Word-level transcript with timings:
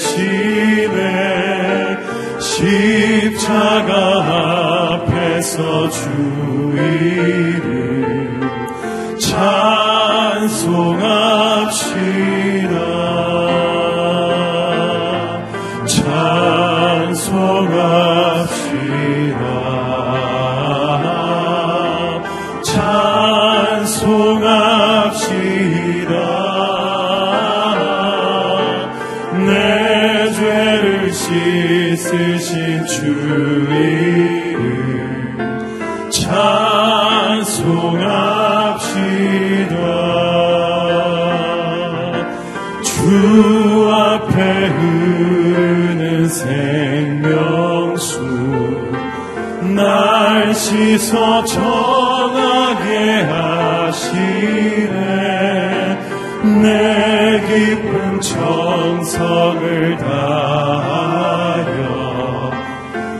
대신에 0.00 1.98
십자가 2.40 3.92
앞에서 4.94 5.90
주. 5.90 6.49
어디서 51.00 51.44
전하게 51.44 53.22
하시네. 53.22 54.90
내 56.62 57.40
깊은 57.48 58.20
정성을 58.20 59.96
다하여 59.96 60.90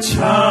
찬송합시다. 0.02 0.50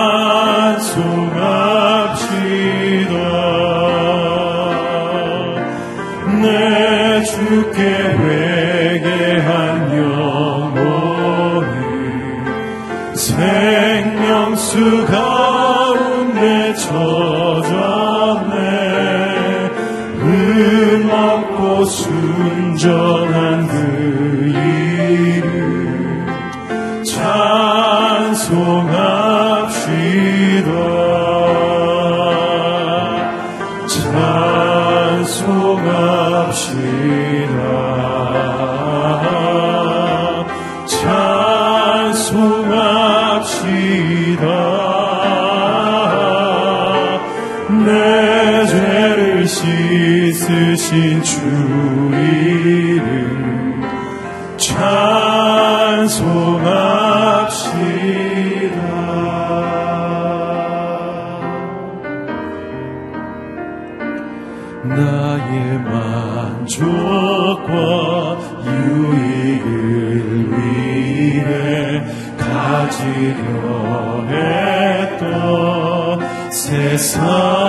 내 6.40 7.22
주께 7.24 7.95
되신 50.76 51.22
주 51.22 51.40
이름 52.12 53.80
찬송합시다. 54.58 55.16
나의 64.84 65.78
만족과 65.80 66.84
유익을 68.66 69.64
위해 70.52 72.04
가지려 72.36 73.46
했던 74.28 76.20
세상 76.50 77.65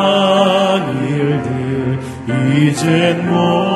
이젠 2.27 3.25
뭐 3.29 3.66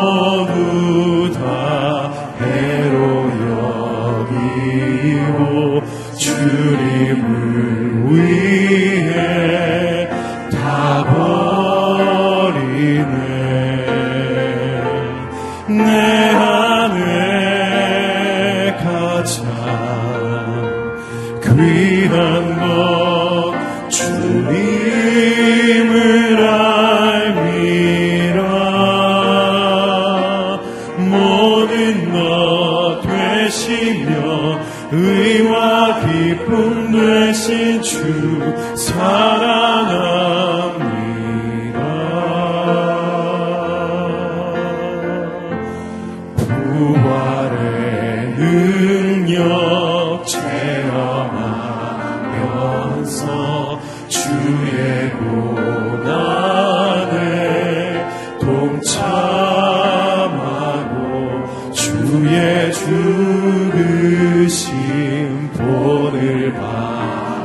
본을 65.72 66.54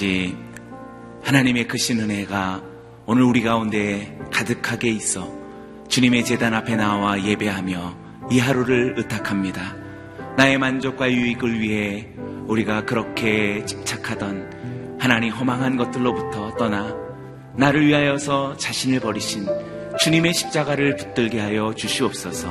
아버지. 0.00 0.34
하나님의 1.22 1.68
크신 1.68 2.00
은혜가 2.00 2.62
오늘 3.04 3.22
우리 3.24 3.42
가운데 3.42 4.18
가득하게 4.32 4.88
있어 4.88 5.30
주님의 5.88 6.24
재단 6.24 6.54
앞에 6.54 6.74
나와 6.76 7.22
예배하며 7.22 7.98
이 8.30 8.38
하루를 8.38 8.94
의탁합니다. 8.96 9.76
나의 10.38 10.56
만족과 10.56 11.12
유익을 11.12 11.60
위해 11.60 12.08
우리가 12.46 12.86
그렇게 12.86 13.62
집착하던 13.66 14.96
하나님 14.98 15.32
허망한 15.32 15.76
것들로부터 15.76 16.56
떠나 16.56 16.96
나를 17.56 17.86
위하여서 17.86 18.56
자신을 18.56 19.00
버리신 19.00 19.46
주님의 19.98 20.32
십자가를 20.32 20.96
붙들게 20.96 21.40
하여 21.40 21.74
주시옵소서. 21.74 22.50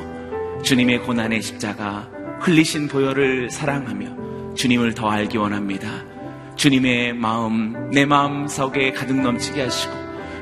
주님의 0.62 1.02
고난의 1.02 1.42
십자가 1.42 2.12
흘리신 2.42 2.90
보혈을 2.90 3.50
사랑하며 3.50 4.54
주님을 4.54 4.94
더 4.94 5.10
알기 5.10 5.38
원합니다. 5.38 6.19
주님의 6.60 7.14
마음, 7.14 7.90
내 7.90 8.04
마음 8.04 8.46
속에 8.46 8.92
가득 8.92 9.16
넘치게 9.22 9.64
하시고 9.64 9.94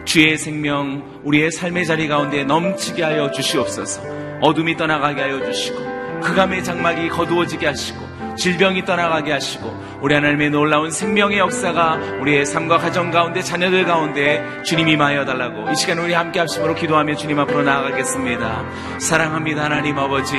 주의 0.03 0.35
생명 0.35 1.21
우리의 1.23 1.51
삶의 1.51 1.85
자리 1.85 2.07
가운데 2.07 2.43
넘치게 2.43 3.03
하여 3.03 3.29
주시옵소서. 3.29 4.01
어둠이 4.41 4.75
떠나가게 4.77 5.21
하여 5.21 5.45
주시고 5.45 5.77
흑암의 6.23 6.63
장막이 6.63 7.09
거두어지게 7.09 7.67
하시고 7.67 7.99
질병이 8.35 8.83
떠나가게 8.83 9.31
하시고 9.31 9.99
우리 10.01 10.15
하나님의 10.15 10.49
놀라운 10.49 10.89
생명의 10.89 11.37
역사가 11.37 11.99
우리의 12.21 12.47
삶과 12.47 12.79
가정 12.79 13.11
가운데 13.11 13.43
자녀들 13.43 13.85
가운데 13.85 14.43
주님이 14.63 14.93
임하여 14.93 15.23
달라고 15.23 15.69
이 15.69 15.75
시간 15.75 15.99
우리 15.99 16.13
함께 16.13 16.39
합심으로 16.39 16.73
기도하며 16.73 17.15
주님 17.15 17.37
앞으로 17.37 17.61
나아가겠습니다. 17.61 18.99
사랑합니다 18.99 19.65
하나님 19.65 19.99
아버지 19.99 20.35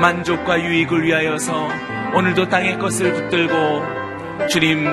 만족과 0.00 0.62
유익을 0.62 1.02
위하여서 1.02 1.68
오늘도 2.14 2.48
땅의 2.48 2.78
것을 2.78 3.12
붙들고 3.12 3.95
주님 4.48 4.86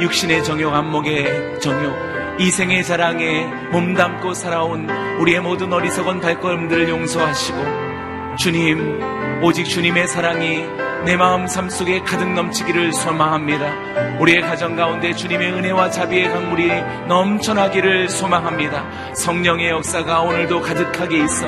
육신의 0.00 0.44
정욕 0.44 0.72
안목의 0.72 1.60
정욕 1.60 1.94
이생의 2.40 2.84
자랑에 2.84 3.44
몸담고 3.70 4.34
살아온 4.34 4.88
우리의 5.20 5.40
모든 5.40 5.72
어리석은 5.72 6.20
발걸음들을 6.20 6.88
용서하시고 6.88 8.36
주님 8.36 9.00
오직 9.42 9.64
주님의 9.64 10.08
사랑이 10.08 10.64
내 11.04 11.16
마음 11.16 11.46
삶 11.46 11.68
속에 11.68 12.00
가득 12.00 12.32
넘치기를 12.32 12.92
소망합니다. 12.94 14.18
우리의 14.18 14.40
가정 14.40 14.74
가운데 14.74 15.12
주님의 15.12 15.52
은혜와 15.52 15.90
자비의 15.90 16.30
강물이 16.30 16.70
넘쳐나기를 17.08 18.08
소망합니다. 18.08 19.14
성령의 19.14 19.68
역사가 19.68 20.22
오늘도 20.22 20.62
가득하게 20.62 21.24
있어 21.24 21.46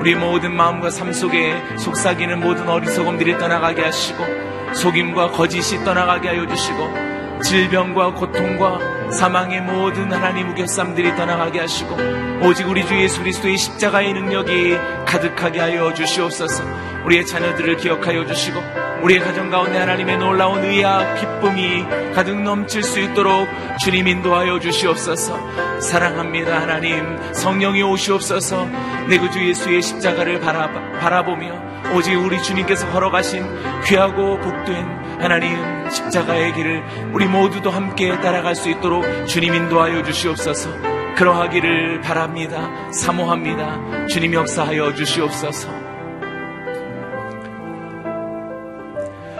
우리 0.00 0.16
모든 0.16 0.56
마음과 0.56 0.90
삶 0.90 1.12
속에 1.12 1.54
속삭이는 1.78 2.40
모든 2.40 2.68
어리석음들이 2.68 3.38
떠나가게 3.38 3.82
하시고 3.82 4.24
속임과 4.74 5.30
거짓이 5.32 5.82
떠나가게 5.84 6.28
하여 6.28 6.46
주시고 6.46 7.16
질병과 7.42 8.14
고통과 8.14 8.78
사망의 9.10 9.60
모든 9.62 10.12
하나님 10.12 10.50
우겨쌈들이 10.50 11.14
떠나가게 11.16 11.60
하시고 11.60 11.96
오직 12.42 12.68
우리 12.68 12.84
주 12.84 13.00
예수 13.00 13.20
그리스도의 13.20 13.56
십자가의 13.56 14.12
능력이 14.14 14.76
가득하게 15.06 15.60
하여 15.60 15.94
주시옵소서. 15.94 16.64
우리의 17.04 17.24
자녀들을 17.24 17.76
기억하여 17.76 18.26
주시고 18.26 18.60
우리의 19.02 19.20
가정 19.20 19.50
가운데 19.50 19.78
하나님의 19.78 20.18
놀라운 20.18 20.64
의와 20.64 21.14
기쁨이 21.14 21.84
가득 22.14 22.40
넘칠 22.42 22.82
수 22.82 22.98
있도록 22.98 23.46
주님 23.78 24.08
인도하여 24.08 24.58
주시옵소서. 24.58 25.80
사랑합니다 25.80 26.62
하나님. 26.62 27.16
성령이 27.32 27.82
오시옵소서. 27.82 28.66
내 29.08 29.18
구주 29.18 29.46
예수의 29.48 29.82
십자가를 29.82 30.40
바라, 30.40 30.68
바라보며 30.98 31.75
오직 31.94 32.14
우리 32.16 32.42
주님께서 32.42 32.90
걸어가신 32.90 33.44
귀하고 33.84 34.38
복된 34.38 35.20
하나님 35.20 35.56
십자가의 35.90 36.52
길을 36.54 36.82
우리 37.12 37.26
모두도 37.26 37.70
함께 37.70 38.10
따라갈 38.20 38.54
수 38.54 38.68
있도록 38.68 39.04
주님 39.26 39.54
인도하여 39.54 40.02
주시옵소서. 40.02 40.70
그러하기를 41.16 42.02
바랍니다. 42.02 42.90
사모합니다. 42.90 44.06
주님 44.08 44.34
역사하여 44.34 44.94
주시옵소서. 44.94 45.68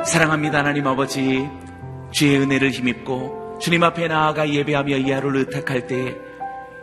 사랑합니다 0.04 0.58
하나님 0.58 0.86
아버지. 0.86 1.48
주의 2.12 2.38
은혜를 2.38 2.70
힘입고 2.70 3.58
주님 3.60 3.82
앞에 3.82 4.08
나아가 4.08 4.48
예배하며 4.48 4.96
이 4.96 5.10
하루를 5.10 5.40
의탁할 5.40 5.86
때 5.86 6.16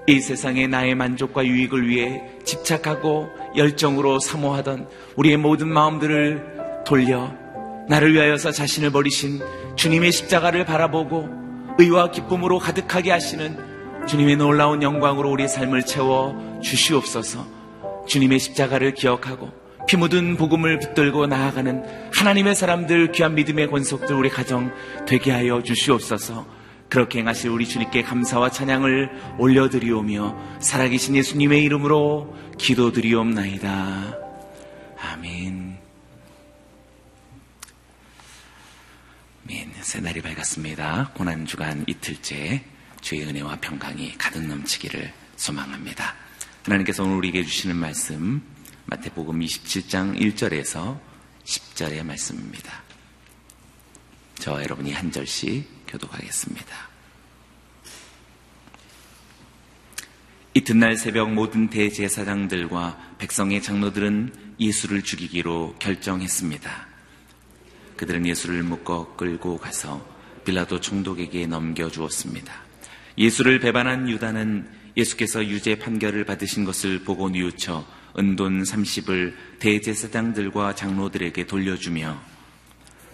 이 0.07 0.19
세상의 0.19 0.67
나의 0.67 0.95
만족과 0.95 1.45
유익을 1.45 1.88
위해 1.88 2.22
집착하고 2.43 3.29
열정으로 3.55 4.19
사모하던 4.19 4.89
우리의 5.15 5.38
모든 5.38 5.69
마음들을 5.69 6.83
돌려 6.86 7.33
나를 7.88 8.13
위하여서 8.13 8.51
자신을 8.51 8.91
버리신 8.91 9.41
주님의 9.75 10.12
십자가를 10.12 10.65
바라보고 10.65 11.29
의와 11.79 12.12
기쁨으로 12.12 12.60
가득하게 12.60 13.12
하시는 13.12 13.57
주님의 14.07 14.38
놀라운 14.38 14.83
영광으로 14.83 15.31
우리의 15.31 15.48
삶을 15.48 15.86
채워 15.86 16.60
주시옵소서. 16.62 17.63
주님의 18.07 18.39
십자가를 18.39 18.93
기억하고 18.93 19.51
피 19.88 19.98
묻은 19.98 20.38
복음을 20.38 20.79
붙들고 20.79 21.27
나아가는 21.27 21.83
하나님의 22.13 22.55
사람들 22.55 23.12
귀한 23.12 23.36
믿음의 23.36 23.69
권속들 23.69 24.15
우리 24.15 24.29
가정 24.29 24.72
되게 25.05 25.31
하여 25.31 25.62
주시옵소서 25.62 26.45
그렇게 26.93 27.21
행하실 27.21 27.50
우리 27.50 27.67
주님께 27.67 28.03
감사와 28.03 28.51
찬양을 28.51 29.39
올려드리오며 29.39 30.59
살아계신 30.59 31.15
예수님의 31.15 31.63
이름으로 31.63 32.38
기도드리옵나이다. 32.59 34.15
아멘. 35.00 35.79
아멘. 39.43 39.73
새날이 39.81 40.21
밝았습니다. 40.21 41.09
고난주간 41.15 41.85
이틀째 41.88 42.63
주의 43.01 43.23
은혜와 43.23 43.55
평강이 43.59 44.15
가득 44.19 44.45
넘치기를 44.45 45.12
소망합니다. 45.35 46.13
하나님께서 46.62 47.05
오늘 47.05 47.15
우리에게 47.15 47.43
주시는 47.43 47.75
말씀 47.75 48.43
마태복음 48.85 49.39
27장 49.39 50.15
1절에서 50.15 51.00
10절의 51.43 52.03
말씀입니다. 52.03 52.83
저와 54.35 54.62
여러분이 54.62 54.93
한 54.93 55.12
절씩 55.12 55.82
교독하겠습니다. 55.93 56.89
이튿날 60.55 60.97
새벽 60.97 61.33
모든 61.33 61.69
대제사장들과 61.69 63.15
백성의 63.17 63.62
장로들은 63.63 64.55
예수를 64.59 65.01
죽이기로 65.01 65.75
결정했습니다. 65.79 66.88
그들은 67.97 68.27
예수를 68.27 68.62
묶어 68.63 69.15
끌고 69.15 69.57
가서 69.57 70.05
빌라도 70.45 70.79
총독에게 70.79 71.47
넘겨주었습니다. 71.47 72.53
예수를 73.17 73.59
배반한 73.59 74.09
유다는 74.09 74.69
예수께서 74.95 75.43
유죄 75.45 75.79
판결을 75.79 76.25
받으신 76.25 76.65
것을 76.65 77.03
보고 77.03 77.29
뉘우쳐 77.29 77.85
은돈 78.19 78.62
30을 78.62 79.33
대제사장들과 79.59 80.75
장로들에게 80.75 81.47
돌려주며 81.47 82.21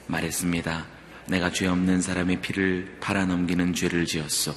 말했습니다. 0.08 0.99
내가 1.30 1.52
죄 1.52 1.68
없는 1.68 2.02
사람의 2.02 2.42
피를 2.42 2.98
팔아넘기는 3.00 3.74
죄를 3.74 4.06
지었소. 4.06 4.54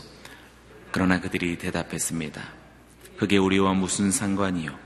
그러나 0.90 1.20
그들이 1.20 1.58
대답했습니다. 1.58 2.42
그게 3.18 3.36
우리와 3.36 3.74
무슨 3.74 4.10
상관이요? 4.10 4.76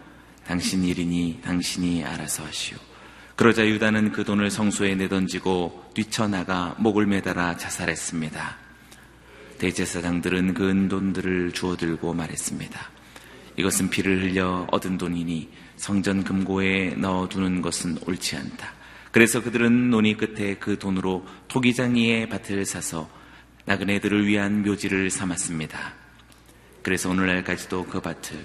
당신 0.46 0.84
일이니 0.84 1.40
당신이 1.44 2.04
알아서 2.04 2.44
하시오. 2.44 2.76
그러자 3.36 3.66
유다는 3.66 4.12
그 4.12 4.24
돈을 4.24 4.50
성소에 4.50 4.94
내던지고 4.96 5.90
뛰쳐나가 5.94 6.74
목을 6.78 7.06
매달아 7.06 7.56
자살했습니다. 7.56 8.56
대제사장들은 9.58 10.54
그 10.54 10.68
은돈들을 10.68 11.52
주워들고 11.52 12.14
말했습니다. 12.14 12.90
이것은 13.58 13.90
피를 13.90 14.22
흘려 14.22 14.66
얻은 14.70 14.98
돈이니 14.98 15.50
성전 15.76 16.24
금고에 16.24 16.94
넣어두는 16.96 17.62
것은 17.62 17.98
옳지 18.06 18.36
않다. 18.36 18.74
그래서 19.16 19.42
그들은 19.42 19.88
논의 19.88 20.14
끝에 20.14 20.56
그 20.56 20.78
돈으로 20.78 21.24
토기장이의 21.48 22.28
밭을 22.28 22.66
사서 22.66 23.08
나그네들을 23.64 24.26
위한 24.26 24.62
묘지를 24.62 25.08
삼았습니다. 25.08 25.94
그래서 26.82 27.08
오늘날까지도 27.08 27.86
그 27.86 28.02
밭을 28.02 28.44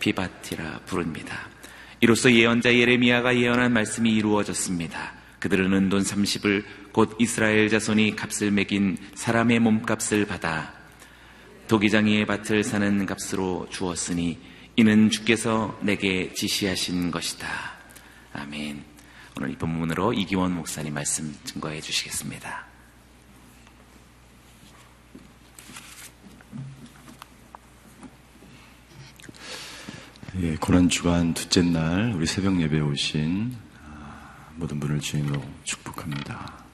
피밭이라 0.00 0.80
부릅니다. 0.86 1.48
이로써 2.00 2.32
예언자 2.32 2.74
예레미야가 2.74 3.36
예언한 3.36 3.72
말씀이 3.72 4.10
이루어졌습니다. 4.10 5.12
그들은 5.38 5.72
은돈 5.72 6.02
30을 6.02 6.64
곧 6.90 7.14
이스라엘 7.20 7.68
자손이 7.68 8.16
값을 8.16 8.50
매긴 8.50 8.96
사람의 9.14 9.60
몸값을 9.60 10.26
받아 10.26 10.74
도기장이의 11.68 12.26
밭을 12.26 12.64
사는 12.64 13.06
값으로 13.06 13.68
주었으니 13.70 14.36
이는 14.74 15.10
주께서 15.10 15.78
내게 15.80 16.32
지시하신 16.34 17.12
것이다. 17.12 17.46
아멘. 18.32 18.97
오늘 19.38 19.52
이 19.52 19.56
본문으로 19.56 20.14
이기원 20.14 20.52
목사님 20.52 20.94
말씀 20.94 21.32
증거해 21.44 21.80
주시겠습니다. 21.80 22.66
예, 30.40 30.56
고난 30.56 30.88
주간 30.88 31.34
둘째 31.34 31.62
날 31.62 32.14
우리 32.16 32.26
새벽 32.26 32.60
예배에 32.60 32.80
오신 32.80 33.54
아, 33.80 34.50
모든 34.56 34.80
분을 34.80 34.98
주님으로 34.98 35.40
축복합니다. 35.62 36.64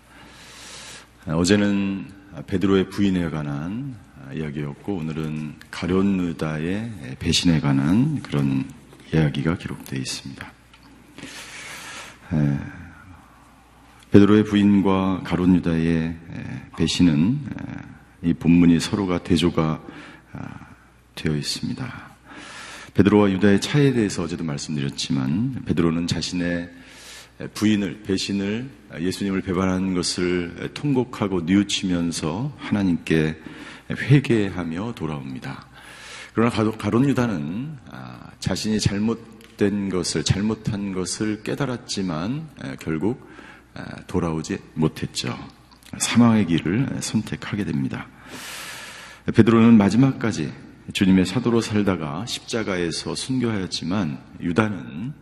아, 1.27 1.33
어제는 1.35 2.11
베드로의 2.47 2.89
부인에 2.89 3.29
관한 3.29 3.95
이야기였고 4.35 4.97
오늘은 4.97 5.57
가룟 5.71 6.17
누다의 6.17 7.17
배신에 7.19 7.61
관한 7.61 8.23
그런 8.23 8.73
이야기가 9.13 9.59
기록되어 9.59 9.99
있습니다. 10.01 10.64
베드로의 14.11 14.45
부인과 14.45 15.23
가룟 15.25 15.57
유다의 15.57 16.17
배신은 16.77 17.41
이 18.23 18.33
본문이 18.33 18.81
서로가 18.81 19.23
대조가 19.23 19.83
아, 20.33 20.49
되어 21.15 21.37
있습니다. 21.37 22.15
베드로와 22.95 23.31
유다의 23.33 23.61
차이에 23.61 23.93
대해서 23.93 24.23
어제도 24.23 24.45
말씀드렸지만 24.45 25.65
베드로는 25.67 26.07
자신의 26.07 26.71
부인을 27.55 28.03
배신을 28.03 28.71
예수님을 29.01 29.43
배반한 29.43 29.95
것을 29.95 30.71
통곡하고 30.75 31.43
뉘우치면서 31.43 32.57
하나님께 32.59 33.37
회개하며 33.91 34.95
돌아옵니다. 34.95 35.67
그러나 36.33 36.51
가론 36.51 37.09
유다는 37.09 37.77
아, 37.91 38.31
자신이 38.39 38.81
잘못 38.81 39.34
된 39.57 39.89
것을 39.89 40.25
잘못한 40.25 40.93
것을 40.93 41.43
깨달았지만 41.43 42.49
결국 42.81 43.29
돌아오지 44.07 44.59
못했죠. 44.75 45.37
사망의 45.99 46.47
길을 46.47 46.99
선택하게 47.01 47.65
됩니다. 47.65 48.09
베드로는 49.27 49.77
마지막까지 49.79 50.53
주님의 50.93 51.25
사도로 51.25 51.61
살다가 51.61 52.27
십자가에서 52.27 53.15
순교하였지만 53.15 54.19
유다는 54.41 55.15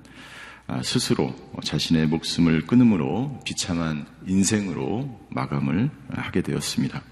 아, 0.66 0.80
스스로 0.82 1.34
자신의 1.62 2.06
목숨을 2.06 2.66
끊음으로 2.66 3.40
비참한 3.44 4.06
인생으로 4.26 5.20
마감을 5.30 5.90
하게 6.08 6.40
되었습니다. 6.40 7.02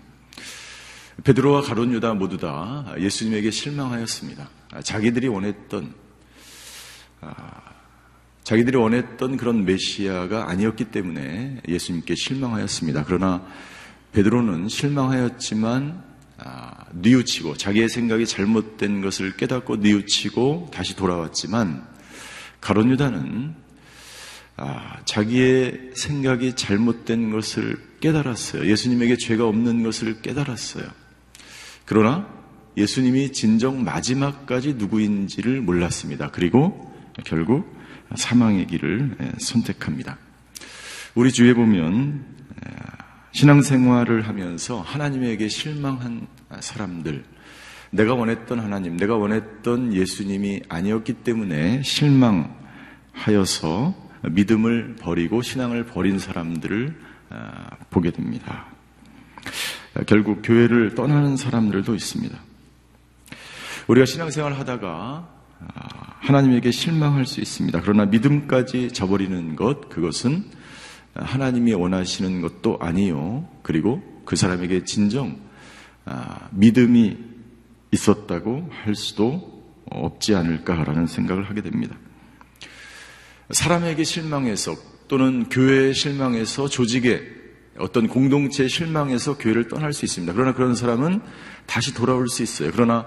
베드로와 1.25 1.63
가론 1.63 1.93
유다 1.93 2.15
모두 2.15 2.39
다 2.39 2.95
예수님에게 2.99 3.51
실망하였습니다. 3.51 4.49
아, 4.73 4.83
자기들이 4.83 5.29
원했던 5.29 5.85
아, 5.85 6.00
자기들이 8.43 8.77
원했던 8.77 9.37
그런 9.37 9.65
메시아가 9.65 10.49
아니었기 10.51 10.87
때문에 10.87 11.61
예수님께 11.69 12.15
실망하였습니다. 12.15 13.05
그러나 13.07 13.47
베드로는 14.13 14.69
실망하였지만 14.69 16.03
아, 16.39 16.87
뉘우치고 16.95 17.57
자기의 17.57 17.89
생각이 17.89 18.27
잘못된 18.27 19.03
것을 19.03 19.37
깨닫고 19.37 19.77
뉘우치고 19.77 20.71
다시 20.73 20.97
돌아왔지만 20.97 21.87
가론 22.61 22.91
유다는 22.91 23.55
아, 24.57 24.97
자기의 25.05 25.91
생각이 25.95 26.57
잘못된 26.57 27.31
것을 27.31 27.79
깨달았어요. 28.01 28.67
예수님에게 28.67 29.17
죄가 29.17 29.47
없는 29.47 29.83
것을 29.83 30.23
깨달았어요. 30.23 30.85
그러나 31.85 32.27
예수님이 32.77 33.33
진정 33.33 33.85
마지막까지 33.85 34.75
누구인지를 34.75 35.61
몰랐습니다. 35.61 36.31
그리고 36.31 36.90
결국 37.25 37.81
사망의 38.15 38.67
길을 38.67 39.17
선택합니다. 39.39 40.19
우리 41.15 41.33
주위에 41.33 41.55
보면 41.55 42.25
신앙생활을 43.33 44.27
하면서 44.27 44.81
하나님에게 44.81 45.49
실망한 45.49 46.27
사람들, 46.61 47.25
내가 47.91 48.15
원했던 48.15 48.61
하나님, 48.61 48.97
내가 48.97 49.17
원했던 49.17 49.93
예수님이 49.95 50.63
아니었기 50.69 51.15
때문에 51.15 51.83
실망하여서 51.83 52.51
믿음을 54.23 54.97
버리고 54.97 55.43
신앙을 55.43 55.87
버린 55.87 56.19
사람들을 56.19 57.11
아, 57.31 57.71
보게 57.91 58.11
됩니다. 58.11 58.67
결국 60.07 60.41
교회를 60.43 60.95
떠나는 60.95 61.37
사람들도 61.37 61.95
있습니다. 61.95 62.39
우리가 63.87 64.05
신앙생활 64.05 64.55
하다가 64.55 64.89
아, 64.89 65.40
하나님에게 66.21 66.71
실망할 66.71 67.27
수 67.27 67.41
있습니다. 67.41 67.81
그러나 67.83 68.07
믿음까지 68.07 68.93
저버리는 68.93 69.57
것, 69.57 69.89
그것은 69.89 70.45
하나님이 71.15 71.73
원하시는 71.73 72.41
것도 72.41 72.79
아니요. 72.81 73.49
그리고 73.63 74.03
그 74.25 74.37
사람에게 74.37 74.85
진정 74.85 75.39
아, 76.05 76.49
믿음이 76.53 77.17
있었다고 77.91 78.71
할 78.71 78.95
수도 78.95 79.61
없지 79.87 80.35
않을까라는 80.35 81.07
생각을 81.07 81.49
하게 81.49 81.63
됩니다. 81.63 81.97
사람에게 83.51 84.05
실망해서 84.05 84.77
또는 85.09 85.49
교회에 85.49 85.93
실망해서 85.93 86.69
조직에 86.69 87.21
어떤 87.79 88.07
공동체에 88.07 88.69
실망해서 88.69 89.37
교회를 89.39 89.69
떠날 89.69 89.93
수 89.93 90.05
있습니다. 90.05 90.33
그러나 90.35 90.55
그런 90.55 90.75
사람은 90.75 91.21
다시 91.67 91.95
돌아올 91.95 92.29
수 92.29 92.43
있어요. 92.43 92.71
그러나 92.73 93.07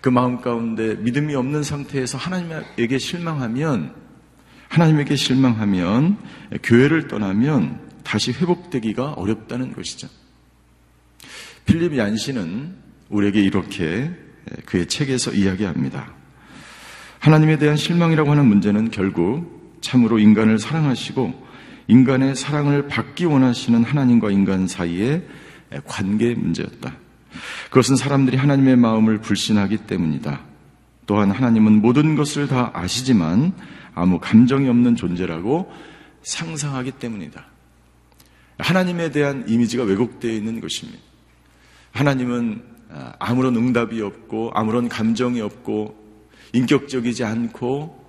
그 0.00 0.08
마음 0.08 0.40
가운데 0.40 0.94
믿음이 0.96 1.34
없는 1.34 1.62
상태에서 1.62 2.18
하나님에게 2.18 2.98
실망하면 2.98 3.94
하나님에게 4.68 5.16
실망하면 5.16 6.16
교회를 6.62 7.08
떠나면 7.08 7.80
다시 8.04 8.32
회복되기가 8.32 9.12
어렵다는 9.12 9.72
것이죠. 9.72 10.08
필립 11.66 11.96
얀시는 11.96 12.74
우리에게 13.08 13.42
이렇게 13.42 14.10
그의 14.66 14.86
책에서 14.86 15.32
이야기합니다. 15.32 16.12
하나님에 17.18 17.58
대한 17.58 17.76
실망이라고 17.76 18.30
하는 18.30 18.46
문제는 18.46 18.90
결국 18.90 19.78
참으로 19.80 20.18
인간을 20.18 20.58
사랑하시고 20.58 21.48
인간의 21.88 22.36
사랑을 22.36 22.86
받기 22.86 23.24
원하시는 23.24 23.82
하나님과 23.82 24.30
인간 24.30 24.66
사이의 24.66 25.26
관계 25.84 26.34
문제였다. 26.34 26.96
그것은 27.70 27.96
사람들이 27.96 28.36
하나님의 28.36 28.76
마음을 28.76 29.20
불신하기 29.20 29.78
때문이다. 29.78 30.40
또한 31.06 31.30
하나님은 31.30 31.80
모든 31.80 32.14
것을 32.16 32.46
다 32.46 32.70
아시지만 32.74 33.52
아무 33.94 34.20
감정이 34.20 34.68
없는 34.68 34.96
존재라고 34.96 35.72
상상하기 36.22 36.92
때문이다. 36.92 37.44
하나님에 38.58 39.10
대한 39.10 39.44
이미지가 39.48 39.84
왜곡되어 39.84 40.30
있는 40.30 40.60
것입니다. 40.60 41.00
하나님은 41.92 42.62
아, 42.92 43.12
아무런 43.18 43.56
응답이 43.56 44.00
없고 44.02 44.52
아무런 44.54 44.88
감정이 44.88 45.40
없고 45.40 45.96
인격적이지 46.52 47.24
않고 47.24 48.00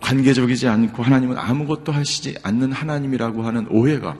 관계적이지 0.00 0.68
않고 0.68 1.02
하나님은 1.02 1.36
아무것도 1.38 1.92
하시지 1.92 2.36
않는 2.42 2.72
하나님이라고 2.72 3.42
하는 3.42 3.66
오해가 3.68 4.16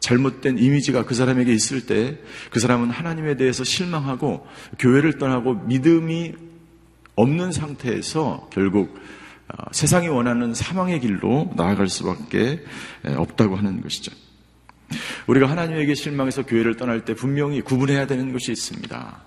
잘못된 0.00 0.58
이미지가 0.58 1.04
그 1.04 1.14
사람에게 1.14 1.52
있을 1.52 1.86
때 1.86 2.18
그 2.50 2.60
사람은 2.60 2.90
하나님에 2.90 3.36
대해서 3.36 3.64
실망하고 3.64 4.46
교회를 4.78 5.18
떠나고 5.18 5.54
믿음이 5.54 6.34
없는 7.14 7.52
상태에서 7.52 8.48
결국 8.52 8.98
어, 9.48 9.64
세상이 9.72 10.08
원하는 10.08 10.54
사망의 10.54 11.00
길로 11.00 11.50
나아갈 11.56 11.88
수밖에 11.88 12.62
없다고 13.04 13.56
하는 13.56 13.80
것이죠. 13.80 14.12
우리가 15.26 15.48
하나님에게 15.48 15.94
실망해서 15.94 16.44
교회를 16.44 16.76
떠날 16.76 17.04
때 17.04 17.14
분명히 17.14 17.60
구분해야 17.60 18.06
되는 18.06 18.32
것이 18.32 18.52
있습니다. 18.52 19.22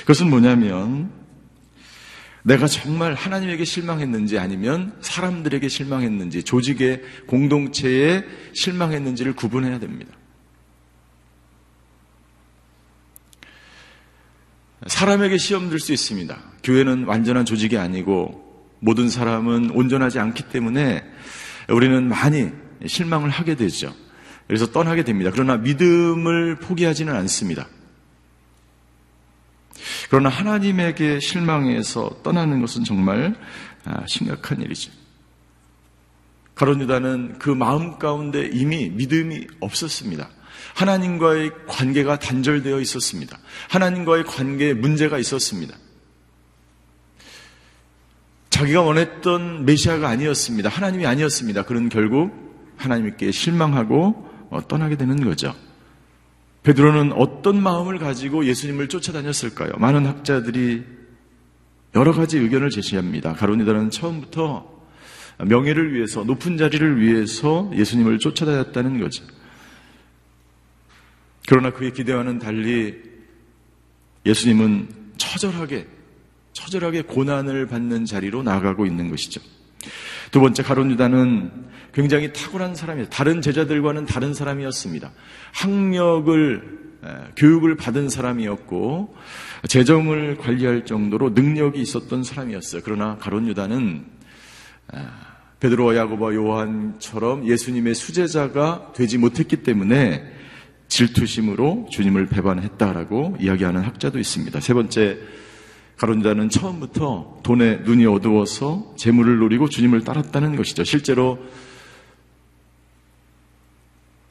그것은 0.00 0.30
뭐냐면 0.30 1.12
내가 2.42 2.66
정말 2.66 3.14
하나님에게 3.14 3.64
실망했는지 3.64 4.38
아니면 4.38 4.96
사람들에게 5.02 5.68
실망했는지 5.68 6.42
조직의 6.42 7.02
공동체에 7.26 8.24
실망했는지를 8.54 9.34
구분해야 9.34 9.78
됩니다. 9.78 10.12
사람에게 14.86 15.36
시험 15.36 15.68
들 15.68 15.78
수 15.78 15.92
있습니다. 15.92 16.38
교회는 16.64 17.04
완전한 17.04 17.44
조직이 17.44 17.76
아니고 17.76 18.66
모든 18.80 19.10
사람은 19.10 19.70
온전하지 19.70 20.18
않기 20.18 20.44
때문에 20.44 21.04
우리는 21.68 22.08
많이 22.08 22.50
실망을 22.86 23.28
하게 23.28 23.54
되죠. 23.56 23.94
그래서 24.46 24.66
떠나게 24.72 25.04
됩니다. 25.04 25.30
그러나 25.32 25.58
믿음을 25.58 26.56
포기하지는 26.56 27.14
않습니다. 27.14 27.68
그러나 30.08 30.28
하나님에게 30.28 31.20
실망해서 31.20 32.20
떠나는 32.22 32.60
것은 32.60 32.84
정말 32.84 33.34
아, 33.84 34.04
심각한 34.06 34.60
일이죠. 34.60 34.92
가론 36.54 36.80
유다는 36.82 37.38
그 37.38 37.48
마음 37.48 37.98
가운데 37.98 38.50
이미 38.52 38.90
믿음이 38.90 39.46
없었습니다. 39.60 40.28
하나님과의 40.74 41.50
관계가 41.66 42.18
단절되어 42.18 42.80
있었습니다. 42.80 43.38
하나님과의 43.70 44.24
관계에 44.24 44.74
문제가 44.74 45.18
있었습니다. 45.18 45.74
자기가 48.50 48.82
원했던 48.82 49.64
메시아가 49.64 50.08
아니었습니다. 50.08 50.68
하나님이 50.68 51.06
아니었습니다. 51.06 51.62
그런 51.62 51.88
결국 51.88 52.30
하나님께 52.76 53.30
실망하고 53.30 54.28
어, 54.50 54.66
떠나게 54.68 54.96
되는 54.96 55.24
거죠. 55.24 55.54
베드로는 56.62 57.12
어떤 57.12 57.62
마음을 57.62 57.98
가지고 57.98 58.44
예수님을 58.44 58.88
쫓아다녔을까요? 58.88 59.72
많은 59.78 60.06
학자들이 60.06 60.84
여러 61.94 62.12
가지 62.12 62.38
의견을 62.38 62.70
제시합니다. 62.70 63.32
가론이다는 63.32 63.90
처음부터 63.90 64.80
명예를 65.46 65.94
위해서 65.94 66.22
높은 66.22 66.56
자리를 66.58 67.00
위해서 67.00 67.70
예수님을 67.74 68.18
쫓아다녔다는 68.18 69.00
거죠. 69.00 69.24
그러나 71.48 71.70
그의 71.70 71.92
기대와는 71.92 72.38
달리 72.38 73.02
예수님은 74.26 74.88
처절하게 75.16 75.86
처절하게 76.52 77.02
고난을 77.02 77.66
받는 77.66 78.04
자리로 78.04 78.42
나아가고 78.42 78.84
있는 78.84 79.08
것이죠. 79.08 79.40
두 80.30 80.40
번째 80.40 80.62
가론 80.62 80.90
유다는 80.90 81.50
굉장히 81.92 82.32
탁월한 82.32 82.74
사람이에요. 82.74 83.08
다른 83.08 83.42
제자들과는 83.42 84.06
다른 84.06 84.34
사람이었습니다. 84.34 85.10
학력을 85.52 86.80
교육을 87.36 87.76
받은 87.76 88.08
사람이었고 88.08 89.14
재정을 89.68 90.36
관리할 90.36 90.84
정도로 90.84 91.30
능력이 91.30 91.80
있었던 91.80 92.22
사람이었어요. 92.22 92.82
그러나 92.84 93.16
가론 93.16 93.48
유다는 93.48 94.04
베드로와 95.60 95.96
야고보와 95.96 96.34
요한처럼 96.34 97.46
예수님의 97.46 97.94
수제자가 97.94 98.92
되지 98.94 99.18
못했기 99.18 99.58
때문에 99.58 100.24
질투심으로 100.88 101.88
주님을 101.90 102.26
배반했다라고 102.26 103.36
이야기하는 103.40 103.82
학자도 103.82 104.18
있습니다. 104.18 104.58
세 104.60 104.74
번째 104.74 105.18
가론자는 106.00 106.48
처음부터 106.48 107.40
돈에 107.42 107.76
눈이 107.84 108.06
어두워서 108.06 108.94
재물을 108.96 109.36
노리고 109.36 109.68
주님을 109.68 110.02
따랐다는 110.02 110.56
것이죠. 110.56 110.82
실제로 110.82 111.38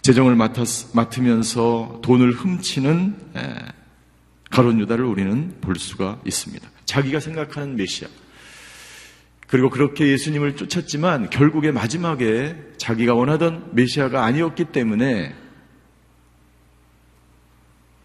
재정을 0.02 0.36
맡으면서 0.36 2.00
돈을 2.02 2.32
훔치는 2.32 3.16
가론 4.50 4.80
유다를 4.80 5.06
우리는 5.06 5.58
볼 5.62 5.76
수가 5.76 6.20
있습니다. 6.26 6.68
자기가 6.86 7.20
생각하는 7.20 7.76
메시아. 7.76 8.08
그리고 9.46 9.70
그렇게 9.70 10.08
예수님을 10.08 10.56
쫓았지만 10.56 11.30
결국에 11.30 11.72
마지막에 11.72 12.56
자기가 12.78 13.14
원하던 13.14 13.70
메시아가 13.74 14.26
아니었기 14.26 14.66
때문에 14.66 15.36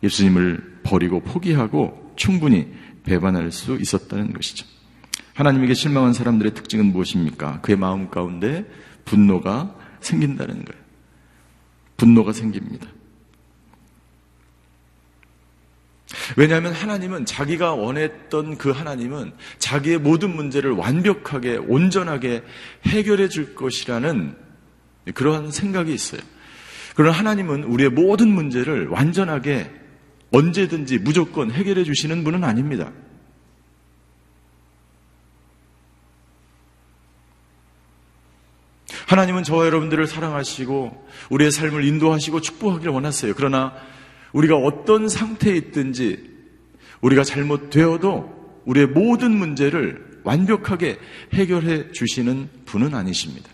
예수님을 0.03 0.81
버리고 0.83 1.21
포기하고 1.21 2.13
충분히 2.17 2.71
배반할 3.05 3.53
수 3.53 3.77
있었다는 3.77 4.33
것이죠. 4.33 4.67
하나님에게 5.35 5.75
실망한 5.75 6.13
사람들의 6.13 6.55
특징은 6.55 6.87
무엇입니까? 6.87 7.61
그의 7.61 7.77
마음 7.77 8.11
가운데 8.11 8.65
분노가 9.05 9.75
생긴다는 10.01 10.65
거예요. 10.65 10.85
분노가 11.97 12.33
생깁니다. 12.33 12.89
왜냐하면 16.37 16.73
하나님은 16.73 17.27
자기가 17.27 17.75
원했던 17.75 18.57
그 18.57 18.71
하나님은 18.71 19.33
자기의 19.59 19.99
모든 19.99 20.35
문제를 20.35 20.73
완벽하게, 20.73 21.57
온전하게 21.57 22.43
해결해 22.87 23.29
줄 23.29 23.55
것이라는 23.55 24.37
그러한 25.15 25.51
생각이 25.51 25.93
있어요. 25.93 26.21
그러나 26.95 27.17
하나님은 27.19 27.65
우리의 27.65 27.91
모든 27.91 28.29
문제를 28.29 28.89
완전하게 28.89 29.71
언제든지 30.35 30.99
무조건 30.99 31.53
해결해 31.53 31.85
주시는 31.85 32.25
분은 32.25 32.43
아닙니다. 32.43 32.91
하나님은 39.07 39.45
저와 39.45 39.67
여러분들을 39.67 40.09
사랑하시고 40.09 41.07
우리의 41.31 41.53
삶을 41.53 41.85
인도하시고 41.85 42.41
축복하기를 42.41 42.93
원하세요. 42.93 43.35
그러나 43.37 43.75
우리가 44.33 44.57
어떤 44.57 45.09
상태에 45.09 45.55
있든지 45.57 46.33
우리가 47.01 47.23
잘못되어도 47.23 48.63
우리의 48.65 48.89
모든 48.89 49.31
문제를 49.37 50.21
완벽하게 50.25 50.99
해결해 51.35 51.93
주시는 51.93 52.49
분은 52.65 52.95
아니십니다. 52.95 53.54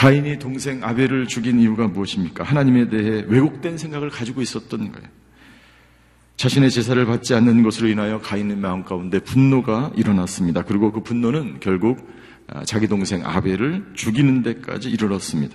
가인이 0.00 0.38
동생 0.38 0.82
아벨을 0.82 1.26
죽인 1.26 1.60
이유가 1.60 1.86
무엇입니까? 1.86 2.42
하나님에 2.42 2.88
대해 2.88 3.22
왜곡된 3.28 3.76
생각을 3.76 4.08
가지고 4.08 4.40
있었던 4.40 4.92
거예요. 4.92 5.06
자신의 6.38 6.70
제사를 6.70 7.04
받지 7.04 7.34
않는 7.34 7.62
것으로 7.62 7.86
인하여 7.86 8.18
가인의 8.18 8.56
마음 8.56 8.82
가운데 8.82 9.18
분노가 9.20 9.92
일어났습니다. 9.94 10.62
그리고 10.62 10.90
그 10.90 11.02
분노는 11.02 11.60
결국 11.60 12.10
아, 12.46 12.64
자기 12.64 12.88
동생 12.88 13.26
아벨을 13.26 13.90
죽이는 13.94 14.42
데까지 14.42 14.88
이르렀습니다. 14.88 15.54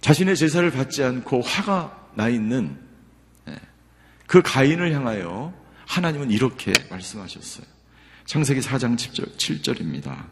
자신의 0.00 0.36
제사를 0.36 0.70
받지 0.70 1.02
않고 1.02 1.40
화가 1.40 2.10
나 2.14 2.28
있는 2.28 2.78
예, 3.48 3.56
그 4.28 4.42
가인을 4.42 4.92
향하여 4.92 5.52
하나님은 5.86 6.30
이렇게 6.30 6.72
말씀하셨어요. 6.88 7.81
창세기 8.24 8.60
4장 8.60 8.96
7절, 8.96 9.80
입니다 9.80 10.26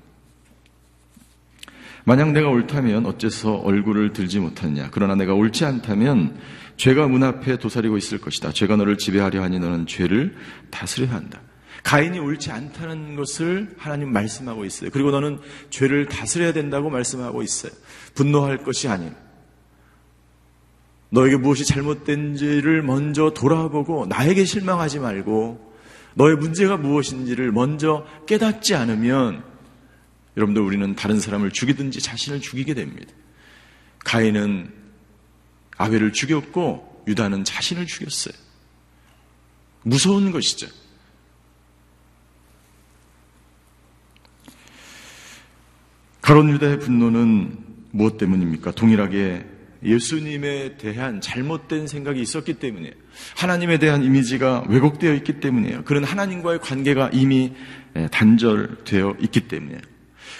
만약 2.05 2.33
내가 2.33 2.49
옳다면 2.49 3.07
어째서 3.07 3.57
얼굴을 3.57 4.13
들지 4.13 4.41
못하느냐. 4.41 4.89
그러나 4.91 5.15
내가 5.15 5.35
옳지 5.35 5.65
않다면 5.65 6.39
죄가 6.77 7.09
문 7.09 7.23
앞에 7.23 7.59
도사리고 7.59 7.99
있을 7.99 8.19
것이다. 8.19 8.53
죄가 8.53 8.77
너를 8.77 8.97
지배하려 8.97 9.43
하니 9.43 9.59
너는 9.59 9.87
죄를 9.87 10.35
다스려야 10.71 11.13
한다. 11.13 11.41
가인이 11.83 12.19
옳지 12.19 12.51
않다는 12.51 13.17
것을 13.17 13.75
하나님 13.79 14.13
말씀하고 14.13 14.65
있어요. 14.65 14.91
그리고 14.91 15.11
너는 15.11 15.41
죄를 15.71 16.07
다스려야 16.07 16.53
된다고 16.53 16.91
말씀하고 16.91 17.43
있어요. 17.43 17.73
분노할 18.15 18.59
것이 18.59 18.89
아닌 18.89 19.15
너에게 21.11 21.37
무엇이 21.37 21.65
잘못된지를 21.65 22.83
먼저 22.83 23.31
돌아보고 23.31 24.07
나에게 24.07 24.45
실망하지 24.45 25.01
말고 25.01 25.70
너의 26.15 26.37
문제가 26.37 26.77
무엇인지를 26.77 27.53
먼저 27.53 28.07
깨닫지 28.27 28.75
않으면 28.75 29.45
여러분들 30.37 30.63
우리는 30.63 30.95
다른 30.95 31.21
사람을 31.21 31.51
죽이든지 31.51 32.01
자신을 32.01 32.41
죽이게 32.41 32.75
됩니다. 32.75 33.13
가인은 34.05 34.73
아벨을 35.77 36.13
죽였고 36.13 37.05
유다는 37.09 37.45
자신을 37.45 37.87
죽였어요. 37.87 38.35
무서운 39.83 40.31
것이죠. 40.31 40.69
가론 46.21 46.51
유다의 46.51 46.79
분노는 46.81 47.59
무엇 47.91 48.19
때문입니까? 48.19 48.73
동일하게 48.73 49.47
예수님에 49.83 50.77
대한 50.77 51.21
잘못된 51.21 51.87
생각이 51.87 52.21
있었기 52.21 52.55
때문이에요. 52.55 52.93
하나님에 53.37 53.79
대한 53.79 54.05
이미지가 54.05 54.67
왜곡되어 54.69 55.15
있기 55.15 55.41
때문이에요. 55.41 55.85
그런 55.85 56.05
하나님과의 56.05 56.61
관계가 56.61 57.11
이미 57.13 57.53
예, 57.97 58.09
단절되어 58.09 59.17
있기 59.21 59.49
때문이에요. 59.49 59.81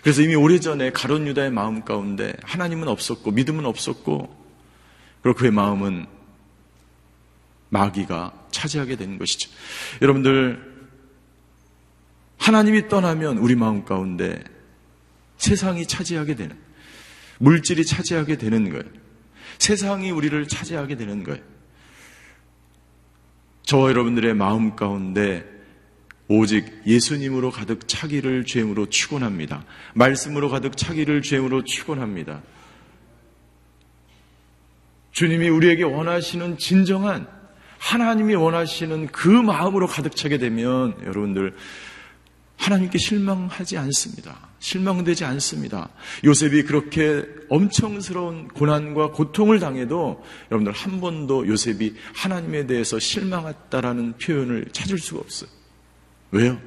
그래서 0.03 0.23
이미 0.23 0.35
오래전에 0.35 0.91
가론 0.91 1.27
유다의 1.27 1.51
마음 1.51 1.85
가운데 1.85 2.33
하나님은 2.43 2.89
없었고 2.89 3.33
믿음은 3.33 3.67
없었고 3.67 4.37
그리고 5.23 5.39
그의 5.39 5.51
마음은 5.51 6.07
마귀가 7.71 8.33
차지하게 8.51 8.97
된 8.97 9.19
것이죠. 9.19 9.51
여러분들 10.03 10.71
하나님이 12.39 12.89
떠나면 12.89 13.39
우리 13.39 13.55
마음 13.55 13.85
가운데 13.85 14.43
세상이 15.37 15.87
차지하게 15.87 16.35
되는, 16.37 16.57
물질이 17.39 17.85
차지하게 17.85 18.39
되는 18.39 18.71
거예요. 18.71 19.00
세상이 19.61 20.11
우리를 20.11 20.49
차지하게 20.49 20.97
되는 20.97 21.23
거예요. 21.23 21.41
저와 23.63 23.91
여러분들의 23.91 24.35
마음 24.35 24.75
가운데 24.75 25.45
오직 26.27 26.83
예수님으로 26.87 27.51
가득 27.51 27.87
차기를 27.87 28.47
죄임으로 28.47 28.87
축원합니다. 28.87 29.65
말씀으로 29.95 30.49
가득 30.49 30.77
차기를 30.77 31.23
죄임으로 31.23 31.65
축원합니다. 31.65 32.43
주님이 35.13 35.49
우리에게 35.51 35.83
원하시는 35.83 36.57
진정한 36.57 37.29
하나님이 37.79 38.35
원하시는 38.37 39.09
그 39.09 39.29
마음으로 39.29 39.87
가득 39.87 40.17
차게 40.17 40.39
되면 40.39 40.97
여러분들 41.03 41.55
하나님께 42.57 42.99
실망하지 42.99 43.77
않습니다. 43.77 44.50
실망되지 44.61 45.25
않습니다. 45.25 45.89
요셉이 46.25 46.65
그렇게 46.65 47.25
엄청스러운 47.49 48.49
고난과 48.49 49.11
고통을 49.11 49.59
당해도 49.59 50.23
여러분들 50.51 50.73
한 50.73 51.01
번도 51.01 51.49
요셉이 51.49 51.97
하나님에 52.15 52.67
대해서 52.67 52.99
실망했다라는 52.99 54.19
표현을 54.19 54.67
찾을 54.73 54.99
수가 54.99 55.21
없어요. 55.21 55.51
왜요? 56.31 56.61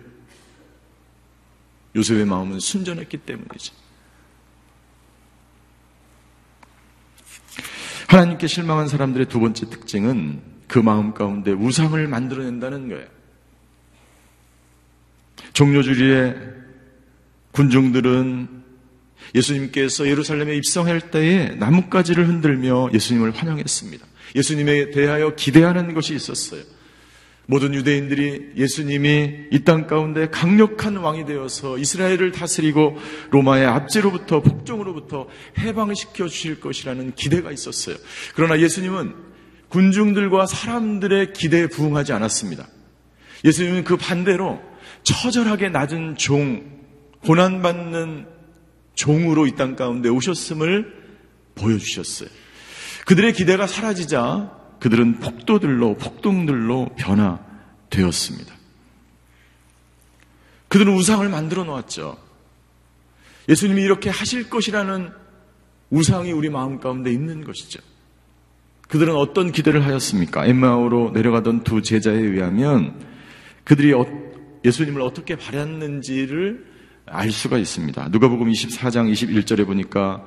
요셉의 1.95 2.25
마음은 2.25 2.59
순전했기 2.59 3.17
때문이죠. 3.17 3.75
하나님께 8.07 8.47
실망한 8.47 8.87
사람들의 8.87 9.27
두 9.27 9.39
번째 9.39 9.69
특징은 9.69 10.41
그 10.67 10.79
마음 10.79 11.13
가운데 11.13 11.51
우상을 11.51 12.07
만들어낸다는 12.07 12.89
거예요. 12.89 13.07
종료주리의 15.53 16.62
군중들은 17.53 18.63
예수님께서 19.35 20.07
예루살렘에 20.07 20.55
입성할 20.57 21.11
때에 21.11 21.55
나뭇가지를 21.55 22.27
흔들며 22.27 22.89
예수님을 22.93 23.31
환영했습니다. 23.31 24.05
예수님에 24.35 24.91
대하여 24.91 25.35
기대하는 25.35 25.93
것이 25.93 26.13
있었어요. 26.13 26.61
모든 27.45 27.73
유대인들이 27.73 28.53
예수님이 28.55 29.47
이 29.51 29.63
땅 29.65 29.85
가운데 29.85 30.29
강력한 30.29 30.95
왕이 30.95 31.25
되어서 31.25 31.77
이스라엘을 31.77 32.31
다스리고 32.31 32.97
로마의 33.31 33.65
압제로부터 33.65 34.41
복종으로부터 34.41 35.27
해방시켜 35.59 36.27
주실 36.27 36.59
것이라는 36.59 37.13
기대가 37.15 37.51
있었어요. 37.51 37.95
그러나 38.35 38.59
예수님은 38.59 39.13
군중들과 39.69 40.45
사람들의 40.45 41.33
기대에 41.33 41.67
부응하지 41.67 42.13
않았습니다. 42.13 42.67
예수님은 43.43 43.83
그 43.83 43.97
반대로 43.97 44.61
처절하게 45.03 45.69
낮은 45.69 46.15
종, 46.17 46.82
고난받는 47.23 48.27
종으로 48.95 49.47
이 49.47 49.55
땅 49.55 49.75
가운데 49.75 50.09
오셨음을 50.09 51.03
보여주셨어요. 51.55 52.29
그들의 53.05 53.33
기대가 53.33 53.67
사라지자 53.67 54.51
그들은 54.79 55.19
폭도들로, 55.19 55.95
폭동들로 55.95 56.89
변화되었습니다. 56.97 58.53
그들은 60.67 60.93
우상을 60.93 61.27
만들어 61.29 61.63
놓았죠. 61.63 62.17
예수님이 63.47 63.81
이렇게 63.83 64.09
하실 64.09 64.49
것이라는 64.49 65.11
우상이 65.89 66.31
우리 66.31 66.49
마음 66.49 66.79
가운데 66.79 67.11
있는 67.11 67.43
것이죠. 67.43 67.79
그들은 68.87 69.15
어떤 69.15 69.51
기대를 69.51 69.85
하였습니까? 69.85 70.45
엠마오로 70.45 71.11
내려가던 71.11 71.63
두 71.63 71.81
제자에 71.81 72.15
의하면 72.15 72.99
그들이 73.63 73.93
어, 73.93 74.05
예수님을 74.65 75.01
어떻게 75.01 75.35
바랐는지를 75.35 76.72
알 77.05 77.31
수가 77.31 77.57
있습니다. 77.57 78.09
누가복음 78.09 78.49
24장 78.51 79.11
21절에 79.11 79.65
보니까 79.65 80.25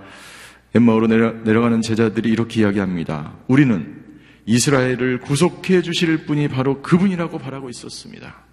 엠마오로 0.74 1.06
내려, 1.06 1.32
내려 1.32 1.60
가는 1.60 1.80
제자들이 1.80 2.28
이렇게 2.30 2.60
이야기합니다. 2.60 3.34
우리는 3.48 4.04
이스라엘을 4.44 5.20
구속해 5.20 5.82
주실 5.82 6.26
분이 6.26 6.48
바로 6.48 6.82
그분이라고 6.82 7.38
바라고 7.38 7.70
있었습니다. 7.70 8.44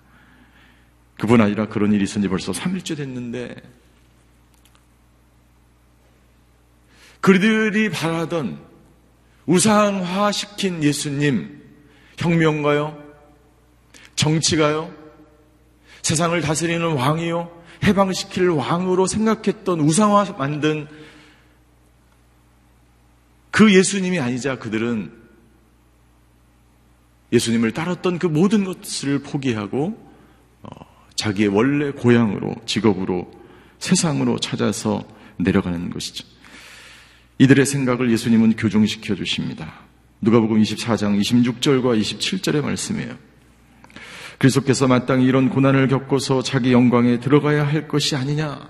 그분 1.17 1.41
아니라 1.41 1.67
그런 1.67 1.93
일이 1.93 2.03
있은 2.03 2.21
지 2.21 2.27
벌써 2.27 2.51
3일째 2.51 2.97
됐는데 2.97 3.55
그들이 7.21 7.89
바라던 7.89 8.59
우상화시킨 9.45 10.83
예수님 10.83 11.61
혁명가요? 12.17 13.01
정치가요? 14.15 14.93
세상을 16.01 16.39
다스리는 16.41 16.85
왕이요? 16.85 17.62
해방시킬 17.83 18.49
왕으로 18.49 19.07
생각했던 19.07 19.79
우상화 19.79 20.35
만든 20.37 20.87
그 23.51 23.73
예수님이 23.73 24.19
아니자 24.19 24.57
그들은 24.57 25.11
예수님을 27.31 27.71
따랐던 27.71 28.19
그 28.19 28.27
모든 28.27 28.63
것을 28.63 29.19
포기하고 29.19 29.97
어, 30.61 30.69
자기의 31.15 31.49
원래 31.49 31.91
고향으로 31.91 32.55
직업으로 32.65 33.31
세상으로 33.79 34.39
찾아서 34.39 35.03
내려가는 35.37 35.89
것이죠. 35.89 36.25
이들의 37.39 37.65
생각을 37.65 38.11
예수님은 38.11 38.55
교정시켜 38.55 39.15
주십니다. 39.15 39.81
누가복음 40.21 40.61
24장 40.61 41.19
26절과 41.19 41.99
27절의 41.99 42.61
말씀이에요. 42.61 43.17
그리스도께서 44.43 44.87
마땅히 44.87 45.25
이런 45.25 45.49
고난을 45.49 45.87
겪고서 45.87 46.43
자기 46.43 46.73
영광에 46.73 47.21
들어가야 47.21 47.65
할 47.65 47.87
것이 47.87 48.17
아니냐 48.17 48.67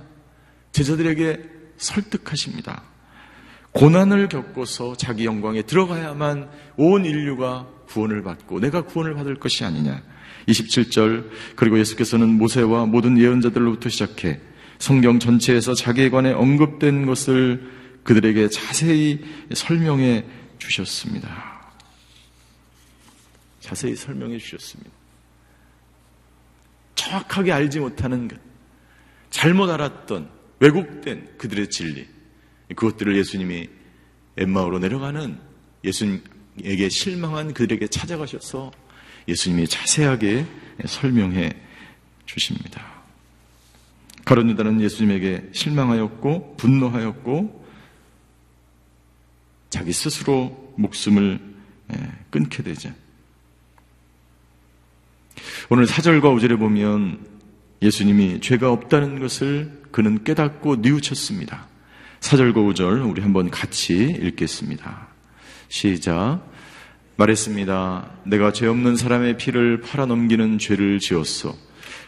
제자들에게 0.71 1.39
설득하십니다. 1.77 2.83
고난을 3.71 4.29
겪고서 4.29 4.95
자기 4.95 5.25
영광에 5.25 5.63
들어가야만 5.63 6.49
온 6.77 7.05
인류가 7.05 7.67
구원을 7.87 8.21
받고 8.21 8.59
내가 8.59 8.83
구원을 8.83 9.15
받을 9.15 9.39
것이 9.39 9.63
아니냐. 9.63 10.03
27절 10.47 11.29
그리고 11.55 11.79
예수께서는 11.79 12.29
모세와 12.29 12.85
모든 12.85 13.17
예언자들로부터 13.17 13.89
시작해 13.89 14.39
성경 14.77 15.17
전체에서 15.17 15.73
자기에 15.73 16.11
관해 16.11 16.33
언급된 16.33 17.07
것을 17.07 17.71
그들에게 18.03 18.49
자세히 18.49 19.21
설명해 19.51 20.23
주셨습니다. 20.59 21.71
자세히 23.59 23.95
설명해 23.95 24.37
주셨습니다. 24.37 25.02
정확하게 27.03 27.51
알지 27.51 27.79
못하는 27.79 28.27
것, 28.27 28.39
잘못 29.29 29.69
알았던 29.69 30.29
왜곡된 30.59 31.37
그들의 31.37 31.69
진리, 31.69 32.07
그것들을 32.75 33.17
예수님이 33.17 33.69
엠마오로 34.37 34.79
내려가는 34.79 35.37
예수님에게 35.83 36.89
실망한 36.89 37.53
그들에게 37.53 37.87
찾아가셔서 37.87 38.71
예수님이 39.27 39.67
자세하게 39.67 40.45
설명해 40.85 41.51
주십니다. 42.25 42.81
가론 44.25 44.49
유다는 44.49 44.79
예수님에게 44.81 45.49
실망하였고 45.51 46.55
분노하였고 46.55 47.65
자기 49.69 49.91
스스로 49.91 50.73
목숨을 50.77 51.39
끊게 52.29 52.63
되죠. 52.63 52.93
오늘 55.69 55.85
4절과 55.85 56.21
5절에 56.21 56.57
보면 56.59 57.19
예수님이 57.81 58.39
죄가 58.41 58.71
없다는 58.71 59.19
것을 59.19 59.83
그는 59.91 60.23
깨닫고 60.23 60.77
뉘우쳤습니다. 60.77 61.67
4절과 62.19 62.55
5절 62.55 63.09
우리 63.09 63.21
한번 63.21 63.49
같이 63.49 63.93
읽겠습니다. 64.21 65.07
시작. 65.67 66.41
말했습니다. 67.17 68.11
내가 68.25 68.51
죄 68.53 68.67
없는 68.67 68.95
사람의 68.95 69.37
피를 69.37 69.81
팔아넘기는 69.81 70.57
죄를 70.57 70.99
지었소. 70.99 71.55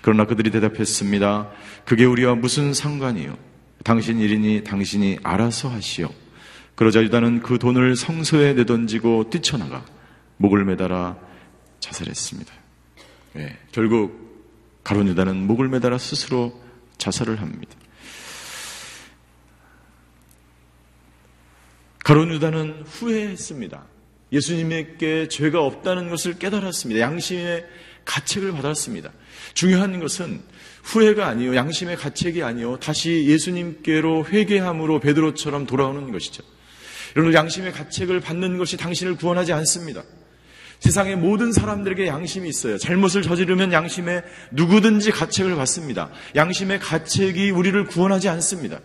그러나 0.01 0.25
그들이 0.25 0.51
대답했습니다. 0.51 1.49
그게 1.85 2.05
우리와 2.05 2.35
무슨 2.35 2.73
상관이요? 2.73 3.37
당신 3.83 4.19
일이니 4.19 4.63
당신이 4.63 5.19
알아서 5.23 5.69
하시오. 5.69 6.09
그러자 6.75 7.03
유다는 7.03 7.41
그 7.41 7.59
돈을 7.59 7.95
성소에 7.95 8.53
내던지고 8.53 9.29
뛰쳐나가 9.29 9.85
목을 10.37 10.65
매달아 10.65 11.17
자살했습니다. 11.79 12.64
네, 13.35 13.57
결국 13.73 14.79
가론 14.85 15.09
유다는 15.09 15.45
목을 15.45 15.67
매달아 15.67 15.97
스스로 15.97 16.57
자살을 16.97 17.41
합니다. 17.41 17.75
가론 22.05 22.31
유다는 22.31 22.83
후회했습니다. 22.85 23.83
예수님에게 24.31 25.27
죄가 25.27 25.61
없다는 25.61 26.09
것을 26.09 26.39
깨달았습니다. 26.39 27.01
양심의 27.01 27.65
가책을 28.05 28.53
받았습니다. 28.53 29.11
중요한 29.53 29.99
것은 29.99 30.41
후회가 30.83 31.27
아니요 31.27 31.57
양심의 31.57 31.97
가책이 31.97 32.41
아니요 32.41 32.77
다시 32.79 33.25
예수님께로 33.27 34.27
회개함으로 34.27 35.01
베드로처럼 35.01 35.65
돌아오는 35.65 36.09
것이죠. 36.13 36.41
여러분 37.17 37.33
양심의 37.33 37.73
가책을 37.73 38.21
받는 38.21 38.57
것이 38.57 38.77
당신을 38.77 39.15
구원하지 39.15 39.51
않습니다. 39.51 40.03
세상의 40.79 41.15
모든 41.15 41.51
사람들에게 41.51 42.07
양심이 42.07 42.47
있어요. 42.49 42.77
잘못을 42.77 43.21
저지르면 43.21 43.71
양심에 43.71 44.23
누구든지 44.51 45.11
가책을 45.11 45.55
받습니다. 45.55 46.09
양심의 46.35 46.79
가책이 46.79 47.51
우리를 47.51 47.85
구원하지 47.85 48.29
않습니다. 48.29 48.79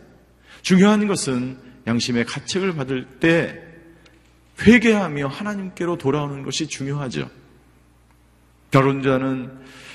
중요한 0.62 1.06
것은 1.06 1.58
양심의 1.86 2.26
가책을 2.26 2.74
받을 2.74 3.06
때 3.20 3.60
회개하며 4.62 5.28
하나님께로 5.28 5.98
돌아오는 5.98 6.42
것이 6.42 6.68
중요하죠. 6.68 7.30
결혼자는 8.70 9.50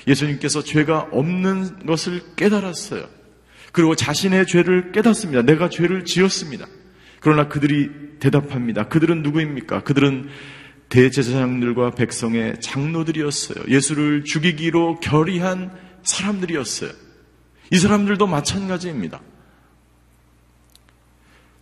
예수님께서 0.06 0.62
죄가 0.62 1.08
없는 1.12 1.86
것을 1.86 2.20
깨달았어요. 2.36 3.08
그리고 3.72 3.94
자신의 3.94 4.46
죄를 4.46 4.92
깨닫습니다. 4.92 5.42
내가 5.42 5.68
죄를 5.68 6.04
지었습니다. 6.04 6.66
그러나 7.20 7.48
그들이 7.48 7.90
대답합니다. 8.20 8.88
그들은 8.88 9.22
누구입니까? 9.22 9.82
그들은 9.82 10.28
대제사장들과 10.88 11.90
백성의 11.92 12.60
장로들이었어요. 12.60 13.64
예수를 13.68 14.24
죽이기로 14.24 15.00
결의한 15.00 15.70
사람들이었어요. 16.02 16.90
이 17.72 17.78
사람들도 17.78 18.26
마찬가지입니다. 18.26 19.20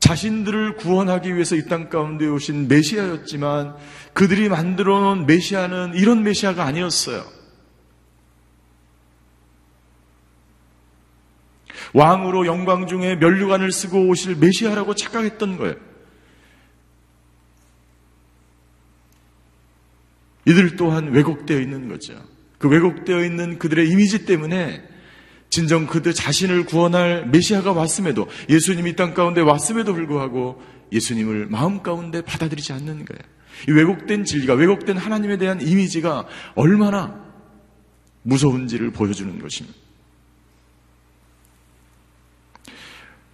자신들을 0.01 0.77
구원하기 0.77 1.35
위해서 1.35 1.57
이 1.57 1.65
땅 1.67 1.89
가운데 1.89 2.27
오신 2.27 2.69
메시아였지만 2.69 3.75
그들이 4.13 4.51
만들어 4.51 5.01
놓은 5.01 5.25
메시아는 5.27 5.95
이런 5.95 6.23
메시아가 6.23 6.65
아니었어요. 6.65 7.25
왕으로 11.95 12.45
영광 12.47 12.87
중에 12.87 13.17
면류관을 13.17 13.73
쓰고 13.73 14.09
오실 14.09 14.37
메시아라고 14.37 14.95
착각했던 14.95 15.57
거예요. 15.57 15.77
이들 20.47 20.77
또한 20.77 21.09
왜곡되어 21.09 21.61
있는 21.61 21.89
거죠. 21.89 22.15
그 22.59 22.69
왜곡되어 22.69 23.25
있는 23.25 23.59
그들의 23.59 23.89
이미지 23.89 24.27
때문에 24.27 24.83
진정 25.51 25.87
그들 25.87 26.13
자신을 26.13 26.65
구원할 26.65 27.29
메시아가 27.29 27.73
왔음에도 27.73 28.29
예수님이 28.49 28.91
이땅 28.91 29.15
가운데 29.15 29.41
왔음에도 29.41 29.95
불구하고 29.95 30.61
예수님을 30.93 31.47
마음 31.47 31.83
가운데 31.83 32.23
받아들이지 32.23 32.73
않는 32.73 33.05
거예요. 33.05 33.21
이 33.69 33.73
왜곡된 33.73 34.25
진리가 34.25 34.55
왜곡된 34.55 34.97
하나님에 34.97 35.39
대한 35.39 35.61
이미지가 35.61 36.27
얼마나 36.55 37.23
무서운지를 38.23 38.91
보여주는 38.91 39.39
것입니다. 39.39 39.79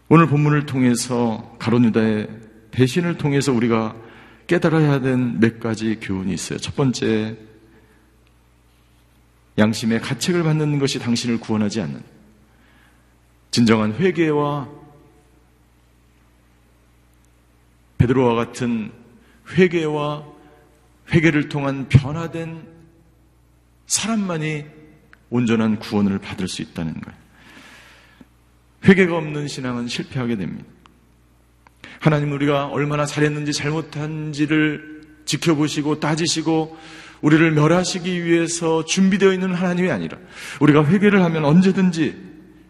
오늘 0.09 0.27
본문을 0.27 0.67
통해서 0.67 1.57
가론유다의 1.61 2.29
배신을 2.73 3.17
통해서 3.17 3.53
우리가 3.53 3.95
깨달아야 4.51 4.99
된 4.99 5.39
몇 5.39 5.61
가지 5.61 6.01
교훈이 6.01 6.35
있어요. 6.35 6.59
첫 6.59 6.75
번째, 6.75 7.37
양심의 9.57 10.01
가책을 10.01 10.43
받는 10.43 10.81
것이 10.81 10.99
당신을 10.99 11.39
구원하지 11.39 11.81
않는 11.83 12.03
진정한 13.53 13.95
회개와 13.95 14.69
베드로와 17.99 18.35
같은 18.35 18.91
회개와 19.53 20.27
회개를 21.13 21.49
통한 21.49 21.89
변화된 21.89 22.67
사람만이 23.87 24.65
온전한 25.31 25.79
구원을 25.79 26.19
받을 26.19 26.49
수 26.49 26.63
있다는 26.63 27.01
거예요. 27.01 27.19
회개가 28.85 29.17
없는 29.17 29.47
신앙은 29.47 29.87
실패하게 29.87 30.35
됩니다. 30.35 30.80
하나님 31.99 32.33
우리가 32.33 32.67
얼마나 32.67 33.07
잘했는지 33.07 33.53
잘못한지를 33.53 35.03
지켜보시고 35.25 36.01
따지시고 36.01 36.77
우리를 37.21 37.51
멸하시기 37.53 38.25
위해서 38.25 38.85
준비되어 38.85 39.33
있는 39.33 39.55
하나님이 39.55 39.91
아니라 39.91 40.19
우리가 40.61 40.87
회개를 40.87 41.23
하면 41.23 41.45
언제든지 41.45 42.17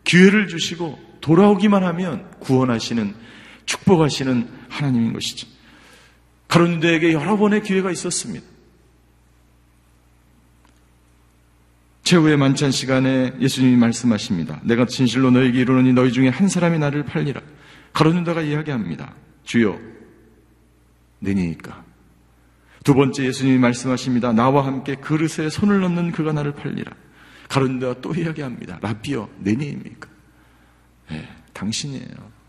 기회를 0.05 0.49
주시고 0.49 0.99
돌아오기만 1.21 1.85
하면 1.85 2.31
구원하시는 2.41 3.15
축복하시는 3.67 4.49
하나님인 4.69 5.13
것이죠. 5.13 5.47
가론대에게 6.49 7.13
여러 7.13 7.37
번의 7.37 7.63
기회가 7.63 7.93
있었습니다. 7.93 8.45
최후의 12.03 12.37
만찬 12.37 12.73
시간에 12.73 13.33
예수님이 13.41 13.77
말씀하십니다. 13.77 14.61
내가 14.65 14.87
진실로 14.87 15.31
너에게 15.31 15.61
이르노니 15.61 15.93
너희 15.93 16.11
중에 16.11 16.29
한 16.29 16.49
사람이 16.49 16.79
나를 16.81 17.05
팔리라. 17.05 17.41
가론유다가 17.93 18.43
이야기합니다. 18.43 19.15
주여, 19.45 19.79
내니까. 21.19 21.85
두 22.85 22.95
번째 22.95 23.25
예수님이 23.25 23.59
말씀하십니다. 23.59 24.33
나와 24.33 24.65
함께 24.65 24.95
그릇에 24.95 25.49
손을 25.51 25.81
넣는 25.81 26.13
그가 26.13 26.33
나를 26.33 26.53
팔리라. 26.53 26.93
가론유다가 27.49 28.01
또 28.01 28.15
이야기합니다. 28.15 28.79
라비어, 28.81 29.29
내니입니까? 29.39 30.09
네, 31.11 31.29
당신이에요. 31.53 32.41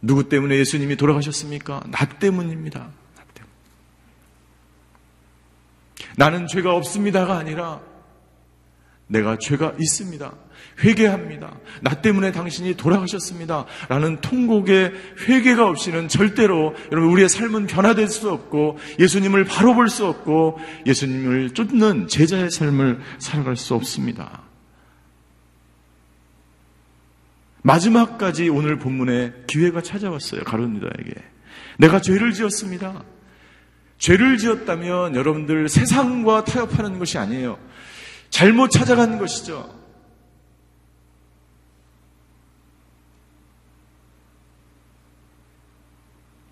누구 0.00 0.28
때문에 0.28 0.56
예수님이 0.56 0.96
돌아가셨습니까? 0.96 1.84
나 1.90 2.04
때문입니다. 2.06 2.80
나 2.80 3.24
때문. 3.34 3.50
나는 6.16 6.46
죄가 6.48 6.74
없습니다가 6.74 7.36
아니라 7.36 7.80
내가 9.12 9.36
죄가 9.38 9.74
있습니다. 9.78 10.32
회개합니다. 10.82 11.58
나 11.82 12.00
때문에 12.00 12.32
당신이 12.32 12.76
돌아가셨습니다. 12.76 13.66
라는 13.88 14.20
통곡의 14.22 14.92
회개가 15.28 15.68
없이는 15.68 16.08
절대로 16.08 16.74
여러분 16.90 17.12
우리의 17.12 17.28
삶은 17.28 17.66
변화될 17.66 18.08
수 18.08 18.30
없고 18.30 18.78
예수님을 18.98 19.44
바로 19.44 19.74
볼 19.74 19.88
수 19.88 20.06
없고 20.06 20.58
예수님을 20.86 21.50
쫓는 21.50 22.08
제자의 22.08 22.50
삶을 22.50 23.00
살아갈 23.18 23.56
수 23.56 23.74
없습니다. 23.74 24.42
마지막까지 27.62 28.48
오늘 28.48 28.78
본문에 28.78 29.32
기회가 29.46 29.82
찾아왔어요. 29.82 30.42
가론유다에게. 30.44 31.12
내가 31.78 32.00
죄를 32.00 32.32
지었습니다. 32.32 33.04
죄를 33.98 34.38
지었다면 34.38 35.14
여러분들 35.14 35.68
세상과 35.68 36.44
타협하는 36.44 36.98
것이 36.98 37.18
아니에요. 37.18 37.58
잘못 38.32 38.70
찾아간 38.70 39.18
것이죠. 39.18 39.78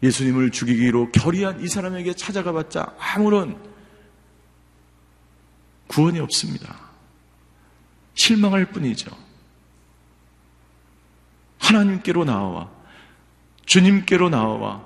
예수님을 0.02 0.50
죽이기로 0.50 1.10
결의한 1.10 1.60
이 1.60 1.68
사람에게 1.68 2.12
찾아가 2.12 2.52
봤자 2.52 2.94
아무런 2.98 3.58
구원이 5.88 6.20
없습니다. 6.20 6.90
실망할 8.14 8.66
뿐이죠. 8.66 9.10
하나님께로 11.58 12.24
나와 12.24 12.70
주님께로 13.64 14.28
나와 14.28 14.84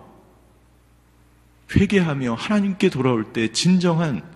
회개하며 1.75 2.35
하나님께 2.35 2.89
돌아올 2.89 3.33
때 3.33 3.51
진정한 3.51 4.34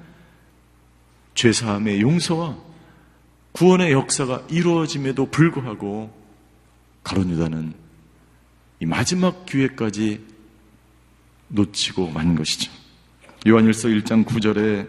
죄사함의 1.38 2.01
용서와 2.01 2.59
구원의 3.53 3.92
역사가 3.92 4.48
이루어짐에도 4.51 5.27
불구하고 5.31 6.12
가론유다는 7.05 7.74
이 8.81 8.87
마지막 8.87 9.46
기회까지 9.46 10.20
놓치고 11.46 12.11
만 12.11 12.35
것이죠. 12.35 12.72
요한일서 13.46 13.88
1장 13.88 14.24
9절에 14.24 14.88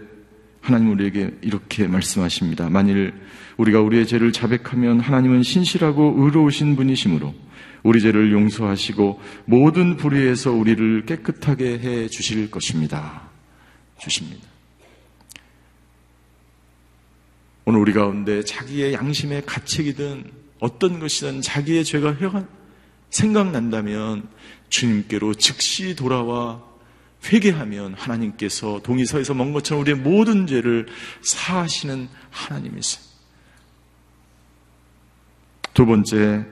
하나님 0.62 0.92
우리에게 0.92 1.38
이렇게 1.42 1.88
말씀하십니다. 1.88 2.68
만일 2.70 3.14
우리가 3.58 3.82
우리의 3.82 4.08
죄를 4.08 4.32
자백하면 4.32 5.02
하나님은 5.02 5.44
신실하고 5.44 6.16
의로우신 6.18 6.76
분이시므로 6.76 7.36
우리 7.84 8.02
죄를 8.02 8.32
용서하시고 8.32 9.22
모든 9.46 9.98
불의에서 9.98 10.52
우리를 10.52 11.06
깨끗하게 11.06 11.80
해 11.80 12.08
주실 12.08 12.50
것입니다. 12.50 13.30
주십니다. 14.00 14.49
오늘 17.66 17.80
우리 17.80 17.94
가운데 17.94 18.44
자기의 18.44 18.94
양심의 18.94 19.46
가책이든 19.46 20.32
어떤 20.60 21.00
것이든 21.00 21.42
자기의 21.42 21.84
죄가 21.86 22.18
생각난다면 23.10 24.28
주님께로 24.70 25.34
즉시 25.36 25.96
돌아와 25.96 26.64
회개하면 27.26 27.96
하나님께서 27.96 28.82
동의서에서 28.84 29.34
먼 29.34 29.52
것처럼 29.54 29.82
우리의 29.82 29.98
모든 29.98 30.48
죄를 30.48 30.88
사하시는 31.22 32.08
하나님이세요. 32.30 33.10
두 35.74 35.86
번째, 35.86 36.46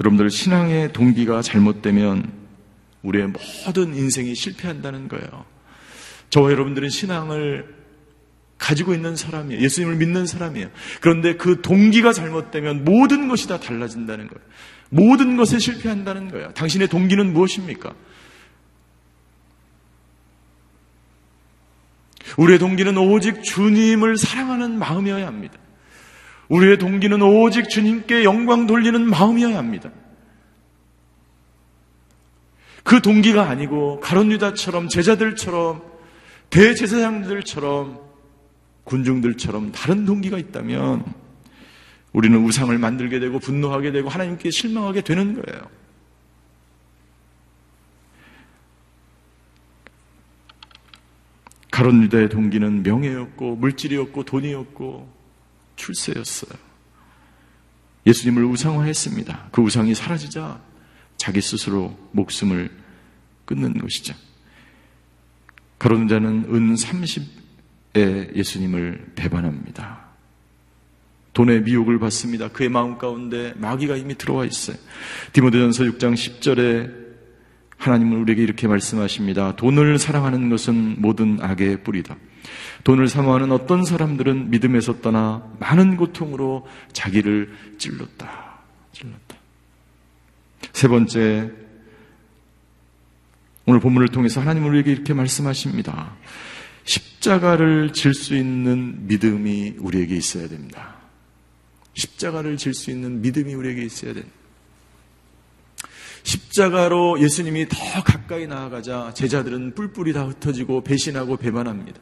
여러분들 0.00 0.30
신앙의 0.30 0.92
동기가 0.92 1.42
잘못되면 1.42 2.32
우리의 3.02 3.28
모든 3.28 3.94
인생이 3.94 4.34
실패한다는 4.34 5.08
거예요. 5.08 5.44
저와 6.30 6.52
여러분들은 6.52 6.88
신앙을 6.88 7.77
가지고 8.58 8.92
있는 8.92 9.16
사람이에요. 9.16 9.62
예수님을 9.62 9.96
믿는 9.96 10.26
사람이에요. 10.26 10.68
그런데 11.00 11.36
그 11.36 11.62
동기가 11.62 12.12
잘못되면 12.12 12.84
모든 12.84 13.28
것이 13.28 13.48
다 13.48 13.58
달라진다는 13.58 14.26
거예요. 14.28 14.46
모든 14.90 15.36
것에 15.36 15.58
실패한다는 15.58 16.30
거예요. 16.30 16.52
당신의 16.54 16.88
동기는 16.88 17.32
무엇입니까? 17.32 17.94
우리의 22.36 22.58
동기는 22.58 22.96
오직 22.98 23.42
주님을 23.42 24.16
사랑하는 24.16 24.78
마음이어야 24.78 25.26
합니다. 25.26 25.56
우리의 26.48 26.78
동기는 26.78 27.20
오직 27.22 27.68
주님께 27.68 28.24
영광 28.24 28.66
돌리는 28.66 29.08
마음이어야 29.08 29.56
합니다. 29.56 29.90
그 32.82 33.02
동기가 33.02 33.48
아니고 33.48 34.00
가론유다처럼 34.00 34.88
제자들처럼 34.88 35.82
대제사장들처럼 36.50 38.07
군중들처럼 38.88 39.70
다른 39.72 40.06
동기가 40.06 40.38
있다면 40.38 41.04
우리는 42.12 42.42
우상을 42.42 42.76
만들게 42.78 43.20
되고 43.20 43.38
분노하게 43.38 43.92
되고 43.92 44.08
하나님께 44.08 44.50
실망하게 44.50 45.02
되는 45.02 45.34
거예요. 45.34 45.62
가론 51.70 52.02
유다의 52.02 52.30
동기는 52.30 52.82
명예였고 52.82 53.56
물질이었고 53.56 54.24
돈이었고 54.24 55.14
출세였어요. 55.76 56.58
예수님을 58.06 58.44
우상화했습니다. 58.46 59.50
그 59.52 59.60
우상이 59.60 59.94
사라지자 59.94 60.60
자기 61.18 61.42
스스로 61.42 61.96
목숨을 62.12 62.70
끊는 63.44 63.78
것이죠. 63.78 64.14
가론 65.78 66.04
유다는 66.04 66.54
은 66.54 66.74
30 66.74 67.37
에 67.98 68.30
예수님을 68.34 69.12
배반합니다. 69.14 70.08
돈의 71.32 71.62
미혹을 71.62 71.98
받습니다. 71.98 72.48
그의 72.48 72.68
마음 72.68 72.98
가운데 72.98 73.54
마귀가 73.56 73.96
이미 73.96 74.16
들어와 74.16 74.44
있어요. 74.44 74.76
디모데전서 75.32 75.84
6장 75.84 76.14
10절에 76.14 77.08
하나님은 77.76 78.18
우리에게 78.22 78.42
이렇게 78.42 78.66
말씀하십니다. 78.66 79.54
돈을 79.56 79.98
사랑하는 79.98 80.48
것은 80.50 80.96
모든 80.98 81.38
악의 81.40 81.84
뿌리다. 81.84 82.16
돈을 82.84 83.08
사모하는 83.08 83.52
어떤 83.52 83.84
사람들은 83.84 84.50
믿음에서 84.50 85.00
떠나 85.00 85.48
많은 85.60 85.96
고통으로 85.96 86.66
자기를 86.92 87.52
찔렀다. 87.78 88.58
찔렀다. 88.92 89.36
세 90.72 90.88
번째, 90.88 91.52
오늘 93.66 93.80
본문을 93.80 94.08
통해서 94.08 94.40
하나님은 94.40 94.70
우리에게 94.70 94.90
이렇게 94.90 95.14
말씀하십니다. 95.14 96.16
십자가를 96.88 97.92
질 97.92 98.14
수 98.14 98.34
있는 98.34 99.06
믿음이 99.06 99.74
우리에게 99.78 100.16
있어야 100.16 100.48
됩니다. 100.48 100.96
십자가를 101.92 102.56
질 102.56 102.72
수 102.72 102.90
있는 102.90 103.20
믿음이 103.20 103.52
우리에게 103.52 103.84
있어야 103.84 104.14
됩니다. 104.14 104.34
십자가로 106.22 107.20
예수님이 107.20 107.68
더 107.68 107.76
가까이 108.02 108.46
나아가자 108.46 109.12
제자들은 109.14 109.74
뿔뿔이 109.74 110.14
다 110.14 110.24
흩어지고 110.24 110.82
배신하고 110.82 111.36
배반합니다. 111.36 112.00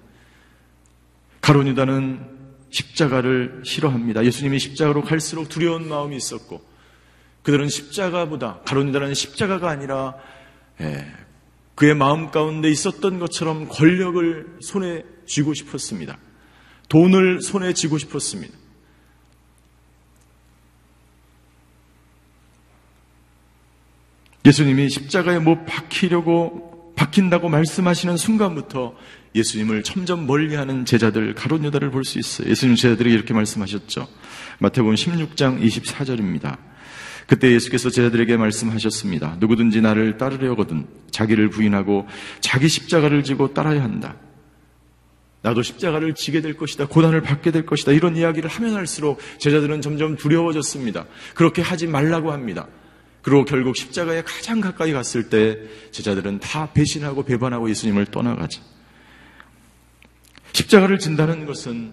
가론유다는 1.41 2.37
십자가를 2.71 3.63
싫어합니다. 3.65 4.25
예수님이 4.25 4.59
십자가로 4.61 5.03
갈수록 5.03 5.49
두려운 5.49 5.89
마음이 5.89 6.17
있었고 6.17 6.65
그들은 7.43 7.69
십자가보다 7.69 8.61
가론유다는 8.65 9.15
십자가가 9.15 9.69
아니라 9.69 10.15
예, 10.81 11.07
그의 11.77 11.95
마음 11.95 12.31
가운데 12.31 12.69
있었던 12.71 13.21
것처럼 13.21 13.69
권력을 13.69 14.57
손에 14.61 15.05
쥐고 15.27 15.55
싶었습니다. 15.55 16.19
돈을 16.89 17.43
손에 17.43 17.75
쥐고 17.75 17.99
싶었습니다. 17.99 18.57
예수님이 24.45 24.89
십자가에 24.89 25.39
못 25.39 25.67
박히려고 25.67 26.95
박힌다고 26.97 27.49
말씀하시는 27.51 28.17
순간부터 28.17 28.97
예수님을 29.35 29.83
점점 29.83 30.27
멀리하는 30.27 30.87
제자들 30.87 31.35
가론 31.35 31.65
유다를 31.65 31.91
볼 31.91 32.05
수 32.05 32.19
있어요. 32.19 32.49
예수님 32.49 32.77
제자들이 32.77 33.13
이렇게 33.13 33.35
말씀하셨죠. 33.35 34.09
마태복음 34.61 34.95
16장 34.95 35.61
24절입니다. 35.61 36.57
그때 37.27 37.51
예수께서 37.53 37.91
제자들에게 37.91 38.37
말씀하셨습니다. 38.37 39.37
누구든지 39.41 39.81
나를 39.81 40.17
따르려거든 40.17 40.87
자기를 41.11 41.51
부인하고 41.51 42.07
자기 42.41 42.69
십자가를 42.69 43.25
지고 43.25 43.53
따라야 43.53 43.83
한다. 43.83 44.17
나도 45.43 45.63
십자가를 45.63 46.15
지게 46.15 46.41
될 46.41 46.57
것이다. 46.57 46.87
고난을 46.87 47.21
받게 47.23 47.51
될 47.51 47.67
것이다. 47.67 47.93
이런 47.93 48.17
이야기를 48.17 48.49
하면 48.49 48.75
할수록 48.75 49.21
제자들은 49.39 49.81
점점 49.81 50.17
두려워졌습니다. 50.17 51.07
그렇게 51.35 51.63
하지 51.63 51.87
말라고 51.87 52.33
합니다. 52.33 52.67
그리고 53.23 53.45
결국 53.45 53.77
십자가에 53.77 54.23
가장 54.23 54.61
가까이 54.61 54.93
갔을 54.93 55.29
때 55.29 55.59
제자들은 55.91 56.39
다 56.41 56.73
배신하고 56.73 57.25
배반하고 57.25 57.69
예수님을 57.71 58.07
떠나가죠. 58.07 58.63
십자가를 60.53 60.99
진다는 60.99 61.45
것은 61.45 61.93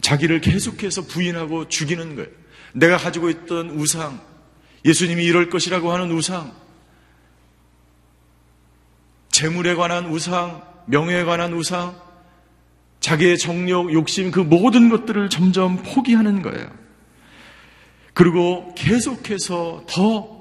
자기를 0.00 0.40
계속해서 0.40 1.02
부인하고 1.02 1.68
죽이는 1.68 2.16
거예요. 2.16 2.30
내가 2.78 2.96
가지고 2.96 3.30
있던 3.30 3.70
우상, 3.70 4.20
예수님이 4.84 5.24
이럴 5.24 5.50
것이라고 5.50 5.92
하는 5.92 6.10
우상, 6.10 6.52
재물에 9.30 9.74
관한 9.74 10.06
우상, 10.06 10.62
명예에 10.86 11.24
관한 11.24 11.52
우상, 11.52 12.00
자기의 13.00 13.38
정력, 13.38 13.92
욕심, 13.92 14.30
그 14.30 14.40
모든 14.40 14.88
것들을 14.88 15.28
점점 15.30 15.82
포기하는 15.82 16.42
거예요. 16.42 16.68
그리고 18.14 18.74
계속해서 18.74 19.84
더 19.88 20.38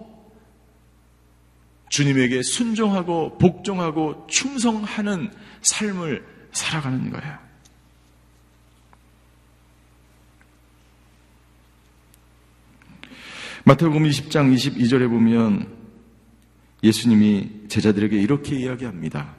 주님에게 1.90 2.42
순종하고 2.42 3.38
복종하고 3.38 4.28
충성하는 4.30 5.32
삶을 5.62 6.26
살아가는 6.52 7.12
거예요. 7.12 7.47
마태복음 13.68 14.04
20장 14.04 14.56
22절에 14.56 15.10
보면 15.10 15.68
예수님이 16.84 17.68
제자들에게 17.68 18.18
이렇게 18.18 18.56
이야기합니다. 18.56 19.36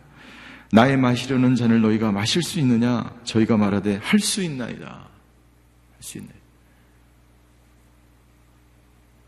나의 0.70 0.98
마시려는 0.98 1.54
잔을 1.54 1.80
너희가 1.80 2.12
마실 2.12 2.42
수 2.42 2.58
있느냐? 2.60 3.10
저희가 3.24 3.56
말하되 3.56 3.96
할 4.02 4.20
수 4.20 4.42
있나이다. 4.42 4.86
할 4.86 5.08
수 6.02 6.18
있네. 6.18 6.28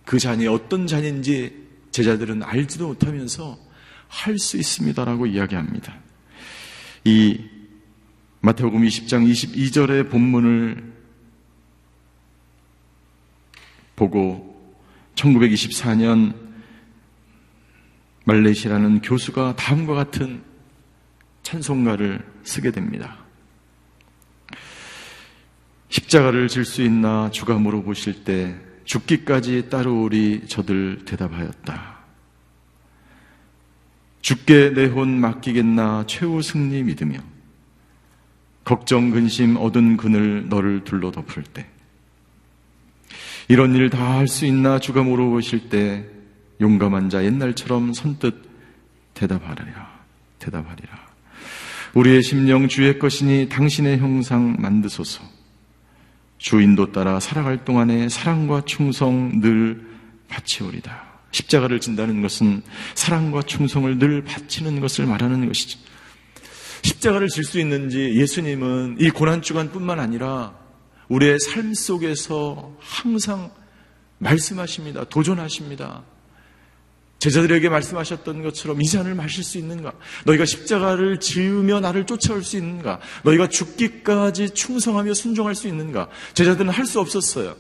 그 0.04 0.18
잔이 0.18 0.46
어떤 0.46 0.86
잔인지 0.86 1.66
제자들은 1.92 2.42
알지도 2.42 2.88
못하면서 2.88 3.58
할 4.06 4.38
수 4.38 4.58
있습니다라고 4.58 5.24
이야기합니다. 5.24 5.96
이 7.04 7.40
마태복음 8.40 8.82
20장 8.82 9.26
22절의 9.26 10.10
본문을 10.10 10.92
보고 13.96 14.49
1924년 15.20 16.34
말레이시라는 18.24 19.02
교수가 19.02 19.56
다음과 19.56 19.94
같은 19.94 20.42
찬송가를 21.42 22.24
쓰게 22.44 22.70
됩니다. 22.70 23.18
십자가를 25.88 26.48
질 26.48 26.64
수 26.64 26.82
있나 26.82 27.30
주가 27.30 27.54
물어보실 27.58 28.24
때 28.24 28.56
죽기까지 28.84 29.68
따르오리 29.68 30.46
저들 30.46 31.04
대답하였다. 31.04 31.98
죽게 34.22 34.74
내 34.74 34.86
혼 34.86 35.18
맡기겠나 35.20 36.04
최후 36.06 36.42
승리 36.42 36.82
믿으며 36.82 37.18
걱정 38.64 39.10
근심 39.10 39.56
얻은 39.56 39.96
그늘 39.96 40.48
너를 40.48 40.84
둘러 40.84 41.10
덮을 41.10 41.42
때 41.42 41.66
이런 43.50 43.74
일 43.74 43.90
다 43.90 43.98
할 44.16 44.28
수 44.28 44.46
있나 44.46 44.78
주가 44.78 45.02
물어보실 45.02 45.68
때 45.68 46.06
용감한 46.60 47.10
자 47.10 47.24
옛날처럼 47.24 47.92
선뜻 47.92 48.34
대답하리라 49.14 49.90
대답하리라 50.38 51.10
우리의 51.94 52.22
심령 52.22 52.68
주의 52.68 52.96
것이니 52.98 53.48
당신의 53.48 53.98
형상 53.98 54.54
만드소서 54.60 55.22
주인도 56.38 56.92
따라 56.92 57.18
살아갈 57.18 57.64
동안에 57.64 58.08
사랑과 58.08 58.62
충성 58.64 59.40
늘 59.40 59.84
바치오리다. 60.28 61.10
십자가를 61.32 61.80
진다는 61.80 62.22
것은 62.22 62.62
사랑과 62.94 63.42
충성을 63.42 63.98
늘 63.98 64.22
바치는 64.24 64.80
것을 64.80 65.06
말하는 65.06 65.46
것이죠. 65.46 65.78
십자가를 66.82 67.28
질 67.28 67.44
수 67.44 67.58
있는지 67.60 68.14
예수님은 68.14 68.96
이 69.00 69.10
고난주간뿐만 69.10 70.00
아니라 70.00 70.54
우리의 71.10 71.38
삶 71.40 71.74
속에서 71.74 72.76
항상 72.78 73.50
말씀하십니다. 74.18 75.04
도전하십니다. 75.04 76.04
제자들에게 77.18 77.68
말씀하셨던 77.68 78.42
것처럼 78.42 78.80
이 78.80 78.86
잔을 78.86 79.14
마실 79.14 79.44
수 79.44 79.58
있는가? 79.58 79.92
너희가 80.24 80.46
십자가를 80.46 81.20
지으며 81.20 81.80
나를 81.80 82.06
쫓아올 82.06 82.42
수 82.42 82.56
있는가? 82.56 83.00
너희가 83.24 83.48
죽기까지 83.48 84.50
충성하며 84.50 85.12
순종할 85.14 85.54
수 85.54 85.68
있는가? 85.68 86.08
제자들은 86.32 86.70
할 86.70 86.86
수 86.86 87.00
없었어요. 87.00 87.56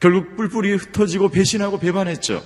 결국 0.00 0.36
뿔뿔이 0.36 0.72
흩어지고 0.72 1.28
배신하고 1.28 1.78
배반했죠. 1.78 2.42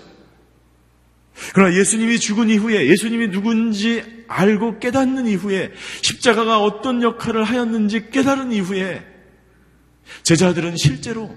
그러나 1.55 1.77
예수님이 1.77 2.19
죽은 2.19 2.49
이후에 2.49 2.89
예수님이 2.89 3.29
누군지 3.29 4.03
알고 4.27 4.79
깨닫는 4.79 5.27
이후에 5.27 5.71
십자가가 6.03 6.61
어떤 6.61 7.03
역할을 7.03 7.45
하였는지 7.45 8.11
깨달은 8.11 8.53
이후에 8.53 9.16
제자들은 10.23 10.77
실제로 10.77 11.37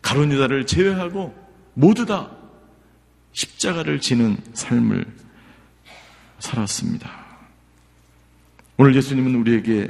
가론 0.00 0.32
유다를 0.32 0.66
제외하고 0.66 1.34
모두 1.74 2.06
다 2.06 2.30
십자가를 3.32 4.00
지는 4.00 4.36
삶을 4.52 5.06
살았습니다. 6.38 7.10
오늘 8.76 8.94
예수님은 8.96 9.34
우리에게 9.36 9.88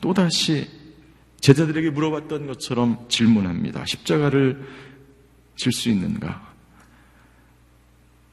또다시 0.00 0.68
제자들에게 1.40 1.90
물어봤던 1.90 2.46
것처럼 2.46 3.06
질문합니다. 3.08 3.84
십자가를 3.86 4.66
질 5.56 5.72
수 5.72 5.90
있는가? 5.90 6.50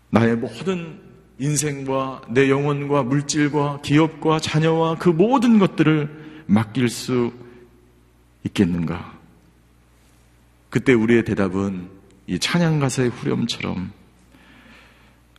나의 0.09 0.37
모든 0.37 1.01
인생과 1.39 2.21
내 2.29 2.49
영혼과 2.49 3.03
물질과 3.03 3.81
기업과 3.81 4.39
자녀와 4.39 4.95
그 4.95 5.09
모든 5.09 5.59
것들을 5.59 6.45
맡길 6.47 6.89
수 6.89 7.31
있겠는가? 8.47 9.17
그때 10.69 10.93
우리의 10.93 11.23
대답은 11.23 11.89
이 12.27 12.39
찬양가사의 12.39 13.09
후렴처럼 13.09 13.91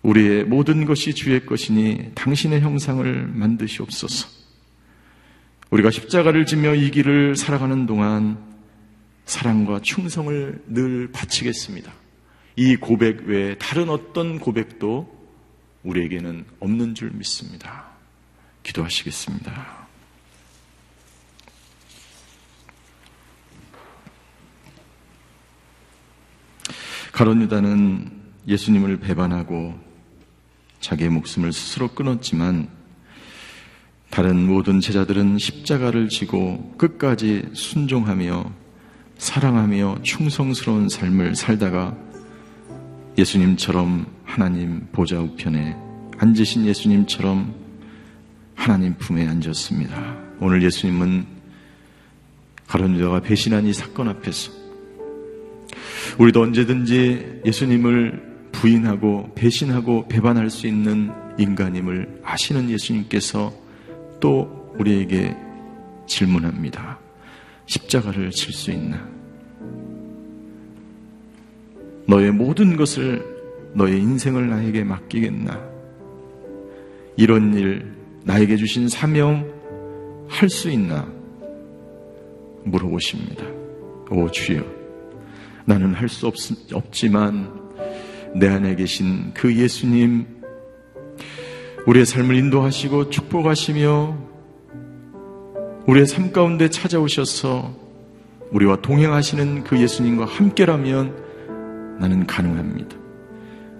우리의 0.02 0.44
모든 0.44 0.84
것이 0.84 1.14
주의 1.14 1.44
것이니 1.44 2.12
당신의 2.14 2.60
형상을 2.60 3.26
만드시옵소서. 3.26 4.28
우리가 5.70 5.90
십자가를 5.90 6.46
지며 6.46 6.74
이 6.74 6.90
길을 6.90 7.36
살아가는 7.36 7.84
동안 7.86 8.38
사랑과 9.26 9.80
충성을 9.80 10.62
늘 10.68 11.12
바치겠습니다. 11.12 11.92
이 12.56 12.76
고백 12.76 13.26
외에 13.26 13.56
다른 13.58 13.90
어떤 13.90 14.38
고백도 14.38 15.16
우리에게는 15.82 16.44
없는 16.60 16.94
줄 16.94 17.10
믿습니다. 17.10 17.88
기도하시겠습니다. 18.62 19.77
가론 27.12 27.42
유다는 27.42 28.10
예수님을 28.46 28.98
배반하고 28.98 29.74
자기의 30.80 31.10
목숨을 31.10 31.52
스스로 31.52 31.88
끊었지만 31.88 32.68
다른 34.10 34.46
모든 34.46 34.80
제자들은 34.80 35.38
십자가를 35.38 36.08
지고 36.08 36.74
끝까지 36.78 37.50
순종하며 37.52 38.50
사랑하며 39.18 39.98
충성스러운 40.02 40.88
삶을 40.88 41.34
살다가 41.34 41.96
예수님처럼 43.18 44.06
하나님 44.24 44.86
보좌 44.92 45.18
우편에 45.18 45.76
앉으신 46.18 46.64
예수님처럼 46.66 47.54
하나님 48.54 48.94
품에 48.96 49.26
앉았습니다. 49.26 50.16
오늘 50.40 50.62
예수님은 50.62 51.26
가론 52.66 52.94
유다가 52.96 53.20
배신한 53.20 53.66
이 53.66 53.72
사건 53.72 54.08
앞에서 54.08 54.52
우리도 56.18 56.42
언제든지 56.42 57.42
예수님을 57.44 58.50
부인하고 58.52 59.32
배신하고 59.34 60.08
배반할 60.08 60.50
수 60.50 60.66
있는 60.66 61.10
인간임을 61.38 62.20
아시는 62.24 62.70
예수님께서 62.70 63.52
또 64.20 64.74
우리에게 64.78 65.36
질문합니다. 66.06 66.98
십자가를 67.66 68.30
칠 68.30 68.52
수 68.52 68.70
있나? 68.70 69.06
너의 72.06 72.32
모든 72.32 72.76
것을 72.76 73.22
너의 73.74 74.00
인생을 74.00 74.48
나에게 74.48 74.82
맡기겠나? 74.82 75.60
이런 77.16 77.54
일 77.54 77.94
나에게 78.24 78.56
주신 78.56 78.88
사명 78.88 79.46
할 80.28 80.48
수 80.48 80.70
있나? 80.70 81.06
물어보십니다. 82.64 83.44
오 84.10 84.30
주여, 84.30 84.64
나는 85.68 85.92
할 85.92 86.08
수 86.08 86.26
없지만 86.72 87.52
내 88.34 88.48
안에 88.48 88.74
계신 88.74 89.34
그 89.34 89.54
예수님, 89.54 90.26
우리의 91.86 92.06
삶을 92.06 92.36
인도하시고 92.36 93.10
축복하시며 93.10 94.18
우리의 95.86 96.06
삶 96.06 96.32
가운데 96.32 96.70
찾아오셔서 96.70 97.76
우리와 98.50 98.76
동행하시는 98.76 99.64
그 99.64 99.78
예수님과 99.78 100.24
함께라면 100.24 101.98
나는 102.00 102.26
가능합니다. 102.26 102.96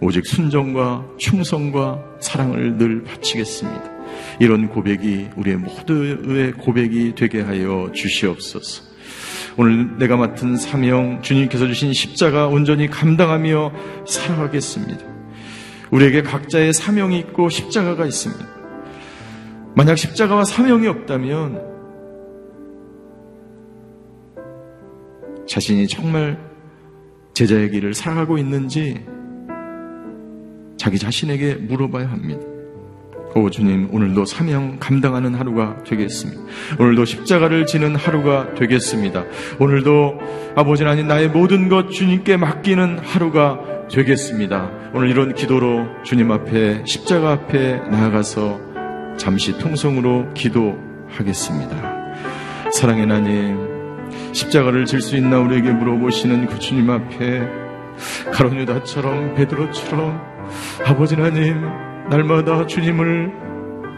오직 0.02 0.26
순정과 0.26 1.12
충성과 1.16 2.18
사랑을 2.20 2.76
늘 2.76 3.02
바치겠습니다. 3.02 3.84
이런 4.40 4.68
고백이 4.68 5.28
우리의 5.36 5.56
모두의 5.56 6.52
고백이 6.52 7.14
되게 7.14 7.40
하여 7.40 7.90
주시옵소서. 7.94 8.87
오늘 9.60 9.98
내가 9.98 10.16
맡은 10.16 10.56
사명, 10.56 11.20
주님께서 11.20 11.66
주신 11.66 11.92
십자가 11.92 12.46
온전히 12.46 12.86
감당하며 12.86 13.72
살아가겠습니다. 14.06 15.04
우리에게 15.90 16.22
각자의 16.22 16.72
사명이 16.72 17.18
있고 17.18 17.48
십자가가 17.48 18.06
있습니다. 18.06 18.46
만약 19.74 19.96
십자가와 19.96 20.44
사명이 20.44 20.86
없다면 20.86 21.60
자신이 25.48 25.88
정말 25.88 26.38
제자의 27.34 27.72
길을 27.72 27.94
살아가고 27.94 28.38
있는지 28.38 29.04
자기 30.76 31.00
자신에게 31.00 31.56
물어봐야 31.56 32.08
합니다. 32.08 32.57
오 33.38 33.50
주님 33.50 33.88
오늘도 33.92 34.24
사명 34.24 34.78
감당하는 34.80 35.34
하루가 35.34 35.76
되겠습니다. 35.84 36.42
오늘도 36.80 37.04
십자가를 37.04 37.66
지는 37.66 37.94
하루가 37.94 38.52
되겠습니다. 38.54 39.24
오늘도 39.60 40.18
아버지 40.56 40.82
하나님 40.82 41.06
나의 41.06 41.28
모든 41.28 41.68
것 41.68 41.90
주님께 41.90 42.36
맡기는 42.36 42.98
하루가 42.98 43.60
되겠습니다. 43.90 44.70
오늘 44.92 45.08
이런 45.08 45.34
기도로 45.34 45.86
주님 46.02 46.32
앞에 46.32 46.82
십자가 46.84 47.30
앞에 47.32 47.76
나아가서 47.90 48.58
잠시 49.16 49.56
통성으로 49.58 50.34
기도하겠습니다. 50.34 51.96
사랑의 52.72 53.02
하나님 53.02 53.56
십자가를 54.32 54.84
질 54.84 55.00
수 55.00 55.16
있나 55.16 55.38
우리에게 55.38 55.70
물어보시는 55.70 56.46
그 56.48 56.58
주님 56.58 56.90
앞에 56.90 57.48
가론유다처럼 58.32 59.36
베드로처럼 59.36 60.20
아버지 60.86 61.14
하나님 61.14 61.87
날마다 62.10 62.66
주님을 62.66 63.48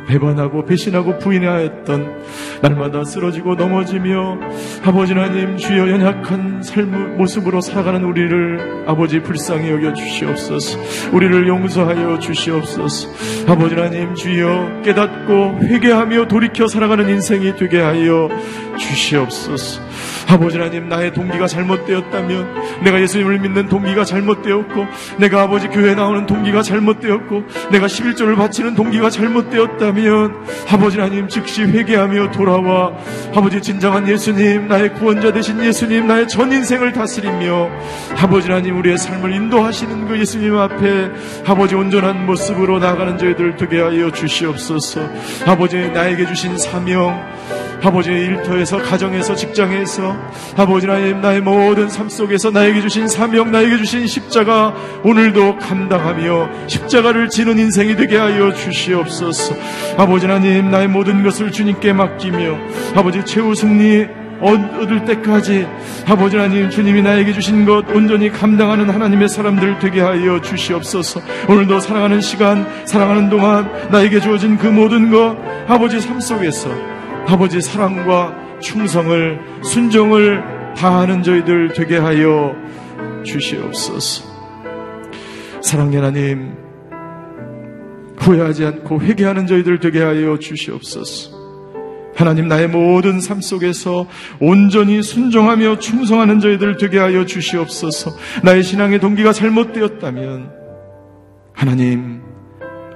배반하고 0.09 0.65
배신하고 0.65 1.19
부인하였던 1.19 2.23
날마다 2.63 3.05
쓰러지고 3.05 3.55
넘어지며 3.55 4.39
아버지 4.85 5.13
하나님 5.13 5.57
주여 5.57 5.89
연약한 5.89 6.63
삶 6.63 7.17
모습으로 7.17 7.61
살아가는 7.61 8.03
우리를 8.03 8.85
아버지 8.87 9.21
불쌍히 9.21 9.71
여겨 9.71 9.95
주시옵소서. 9.95 10.79
우리를 11.13 11.47
용서하여 11.47 12.19
주시옵소서. 12.19 13.09
아버지 13.47 13.75
하나님 13.75 14.15
주여 14.15 14.83
깨닫고 14.85 15.61
회개하며 15.63 16.27
돌이켜 16.27 16.67
살아가는 16.67 17.09
인생이 17.09 17.55
되게 17.57 17.81
하여 17.81 18.29
주시옵소서 18.77 19.90
아버지 20.31 20.59
하나님 20.59 20.89
나의 20.89 21.13
동기가 21.13 21.49
잘못되었다면 21.49 22.83
내가 22.85 23.01
예수님을 23.01 23.41
믿는 23.41 23.69
동기가 23.69 24.05
잘못되었고 24.05 24.87
내가 25.19 25.43
아버지 25.43 25.67
교회 25.69 25.95
나오는 25.95 26.25
동기가 26.25 26.63
잘못되었고 26.63 27.43
내가 27.73 27.87
11조를 27.87 28.37
바치는 28.37 28.77
동기가 28.77 29.11
잘못되었다면 29.11 30.35
아버지 30.71 31.01
하나님 31.01 31.29
즉시 31.29 31.63
회개하며 31.63 32.31
돌아와. 32.31 32.93
아버지 33.35 33.61
진정한 33.61 34.07
예수님 34.09 34.69
나의 34.69 34.95
구원자 34.95 35.33
되신 35.33 35.65
예수님 35.65 36.07
나의 36.07 36.29
전 36.29 36.53
인생을 36.53 36.93
다스리며 36.93 37.69
아버지 38.17 38.49
하나님 38.49 38.79
우리의 38.79 38.99
삶을 38.99 39.35
인도하시는 39.35 40.07
그 40.07 40.19
예수님 40.19 40.57
앞에 40.57 41.11
아버지 41.45 41.75
온전한 41.75 42.27
모습으로 42.27 42.79
나가는 42.79 43.19
저희들 43.19 43.57
되게 43.57 43.81
하여 43.81 44.13
주시옵소서. 44.13 45.01
아버지 45.47 45.77
나에게 45.89 46.27
주신 46.27 46.57
사명 46.57 47.21
아버지의 47.83 48.27
일터에서 48.27 48.79
가정에서 48.79 49.35
직장에서 49.35 50.17
아버지 50.57 50.87
하나님 50.87 51.21
나의 51.21 51.41
모든 51.41 51.89
삶 51.89 52.09
속에서 52.09 52.51
나에게 52.51 52.81
주신 52.83 53.09
사명 53.09 53.51
나에게 53.51 53.79
주신 53.79 54.07
십자가 54.07 54.75
오늘도 55.03 55.59
감당하며 55.59 56.67
십자가를 56.67 57.29
지는 57.29 57.59
인생이 57.59 57.97
되게 57.97 58.17
하여 58.17 58.53
주시옵소서. 58.53 59.55
아버지 59.97 60.27
하나님 60.27 60.71
나의 60.71 60.89
모든 60.89 61.23
것을 61.23 61.51
주님께 61.51 61.93
맡기며 61.93 62.59
아버지 62.95 63.25
최후 63.25 63.55
승리 63.55 64.07
얻을 64.41 65.05
때까지 65.05 65.67
아버지 66.07 66.37
하나님 66.37 66.71
주님이 66.71 67.03
나에게 67.03 67.33
주신 67.33 67.67
것 67.67 67.85
온전히 67.91 68.31
감당하는 68.31 68.89
하나님의 68.89 69.29
사람들 69.29 69.79
되게 69.79 70.01
하여 70.01 70.41
주시옵소서. 70.41 71.21
오늘도 71.49 71.81
사랑하는 71.81 72.21
시간 72.21 72.67
사랑하는 72.87 73.29
동안 73.29 73.71
나에게 73.91 74.21
주어진 74.21 74.57
그 74.57 74.67
모든 74.67 75.11
것 75.11 75.37
아버지 75.69 76.01
삶 76.01 76.21
속에서 76.21 77.00
아버지 77.31 77.61
사랑과 77.61 78.35
충성을 78.59 79.41
순종을 79.63 80.43
다하는 80.77 81.23
저희들 81.23 81.75
되게 81.75 81.97
하여 81.97 82.57
주시옵소서. 83.25 84.25
사랑의 85.63 85.97
하나님, 85.99 86.55
후회하지 88.19 88.67
않고 88.67 89.03
회개하는 89.03 89.47
저희들 89.47 89.79
되게 89.79 90.03
하여 90.03 90.41
주시옵소서. 90.41 91.39
하나님 92.17 92.49
나의 92.49 92.67
모든 92.67 93.21
삶 93.21 93.41
속에서 93.41 94.09
온전히 94.41 95.01
순종하며 95.01 95.79
충성하는 95.79 96.41
저희들 96.41 96.79
되게 96.79 96.99
하여 96.99 97.25
주시옵소서. 97.27 98.11
나의 98.43 98.65
신앙의 98.65 98.99
동기가 98.99 99.33
잘못되었다면 99.33 100.51
하나님 101.53 102.23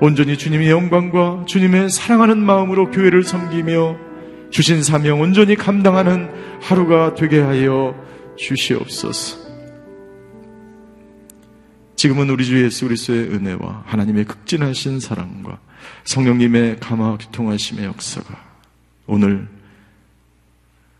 온전히 0.00 0.36
주님의 0.36 0.70
영광과 0.70 1.44
주님의 1.46 1.88
사랑하는 1.88 2.38
마음으로 2.38 2.90
교회를 2.90 3.22
섬기며 3.22 4.03
주신 4.54 4.84
사명 4.84 5.20
온전히 5.20 5.56
감당하는 5.56 6.30
하루가 6.60 7.16
되게 7.16 7.40
하여 7.40 7.92
주시옵소서. 8.38 9.36
지금은 11.96 12.30
우리 12.30 12.44
주 12.44 12.62
예수 12.62 12.84
그리스도의 12.84 13.32
은혜와 13.32 13.82
하나님의 13.84 14.26
극진하신 14.26 15.00
사랑과 15.00 15.58
성령님의 16.04 16.78
감화 16.78 17.18
교통하심의 17.18 17.84
역사가 17.84 18.40
오늘 19.08 19.48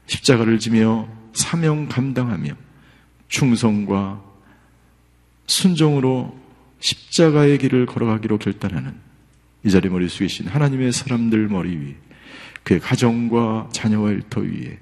십자가를 0.06 0.58
지며 0.58 1.06
사명 1.32 1.86
감당하며 1.86 2.54
충성과 3.28 4.20
순종으로 5.46 6.36
십자가의 6.80 7.58
길을 7.58 7.86
걸어가기로 7.86 8.38
결단하는 8.38 8.96
이 9.62 9.70
자리 9.70 9.88
머리 9.88 10.08
숙이신 10.08 10.48
하나님의 10.48 10.92
사람들 10.92 11.46
머리 11.46 11.76
위에 11.76 12.03
그의 12.64 12.80
가정과 12.80 13.68
자녀와 13.72 14.10
일터 14.10 14.40
위에 14.40 14.78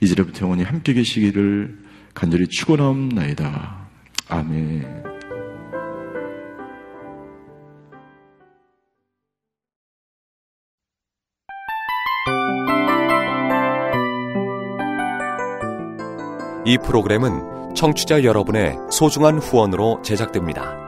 이제부터 0.00 0.46
영원히 0.46 0.64
함께 0.64 0.94
계시기를 0.94 1.78
간절히 2.14 2.48
축원하옵나이다. 2.48 3.88
아멘. 4.28 5.04
이 16.64 16.76
프로그램은 16.84 17.74
청취자 17.74 18.24
여러분의 18.24 18.76
소중한 18.90 19.38
후원으로 19.38 20.02
제작됩니다. 20.02 20.87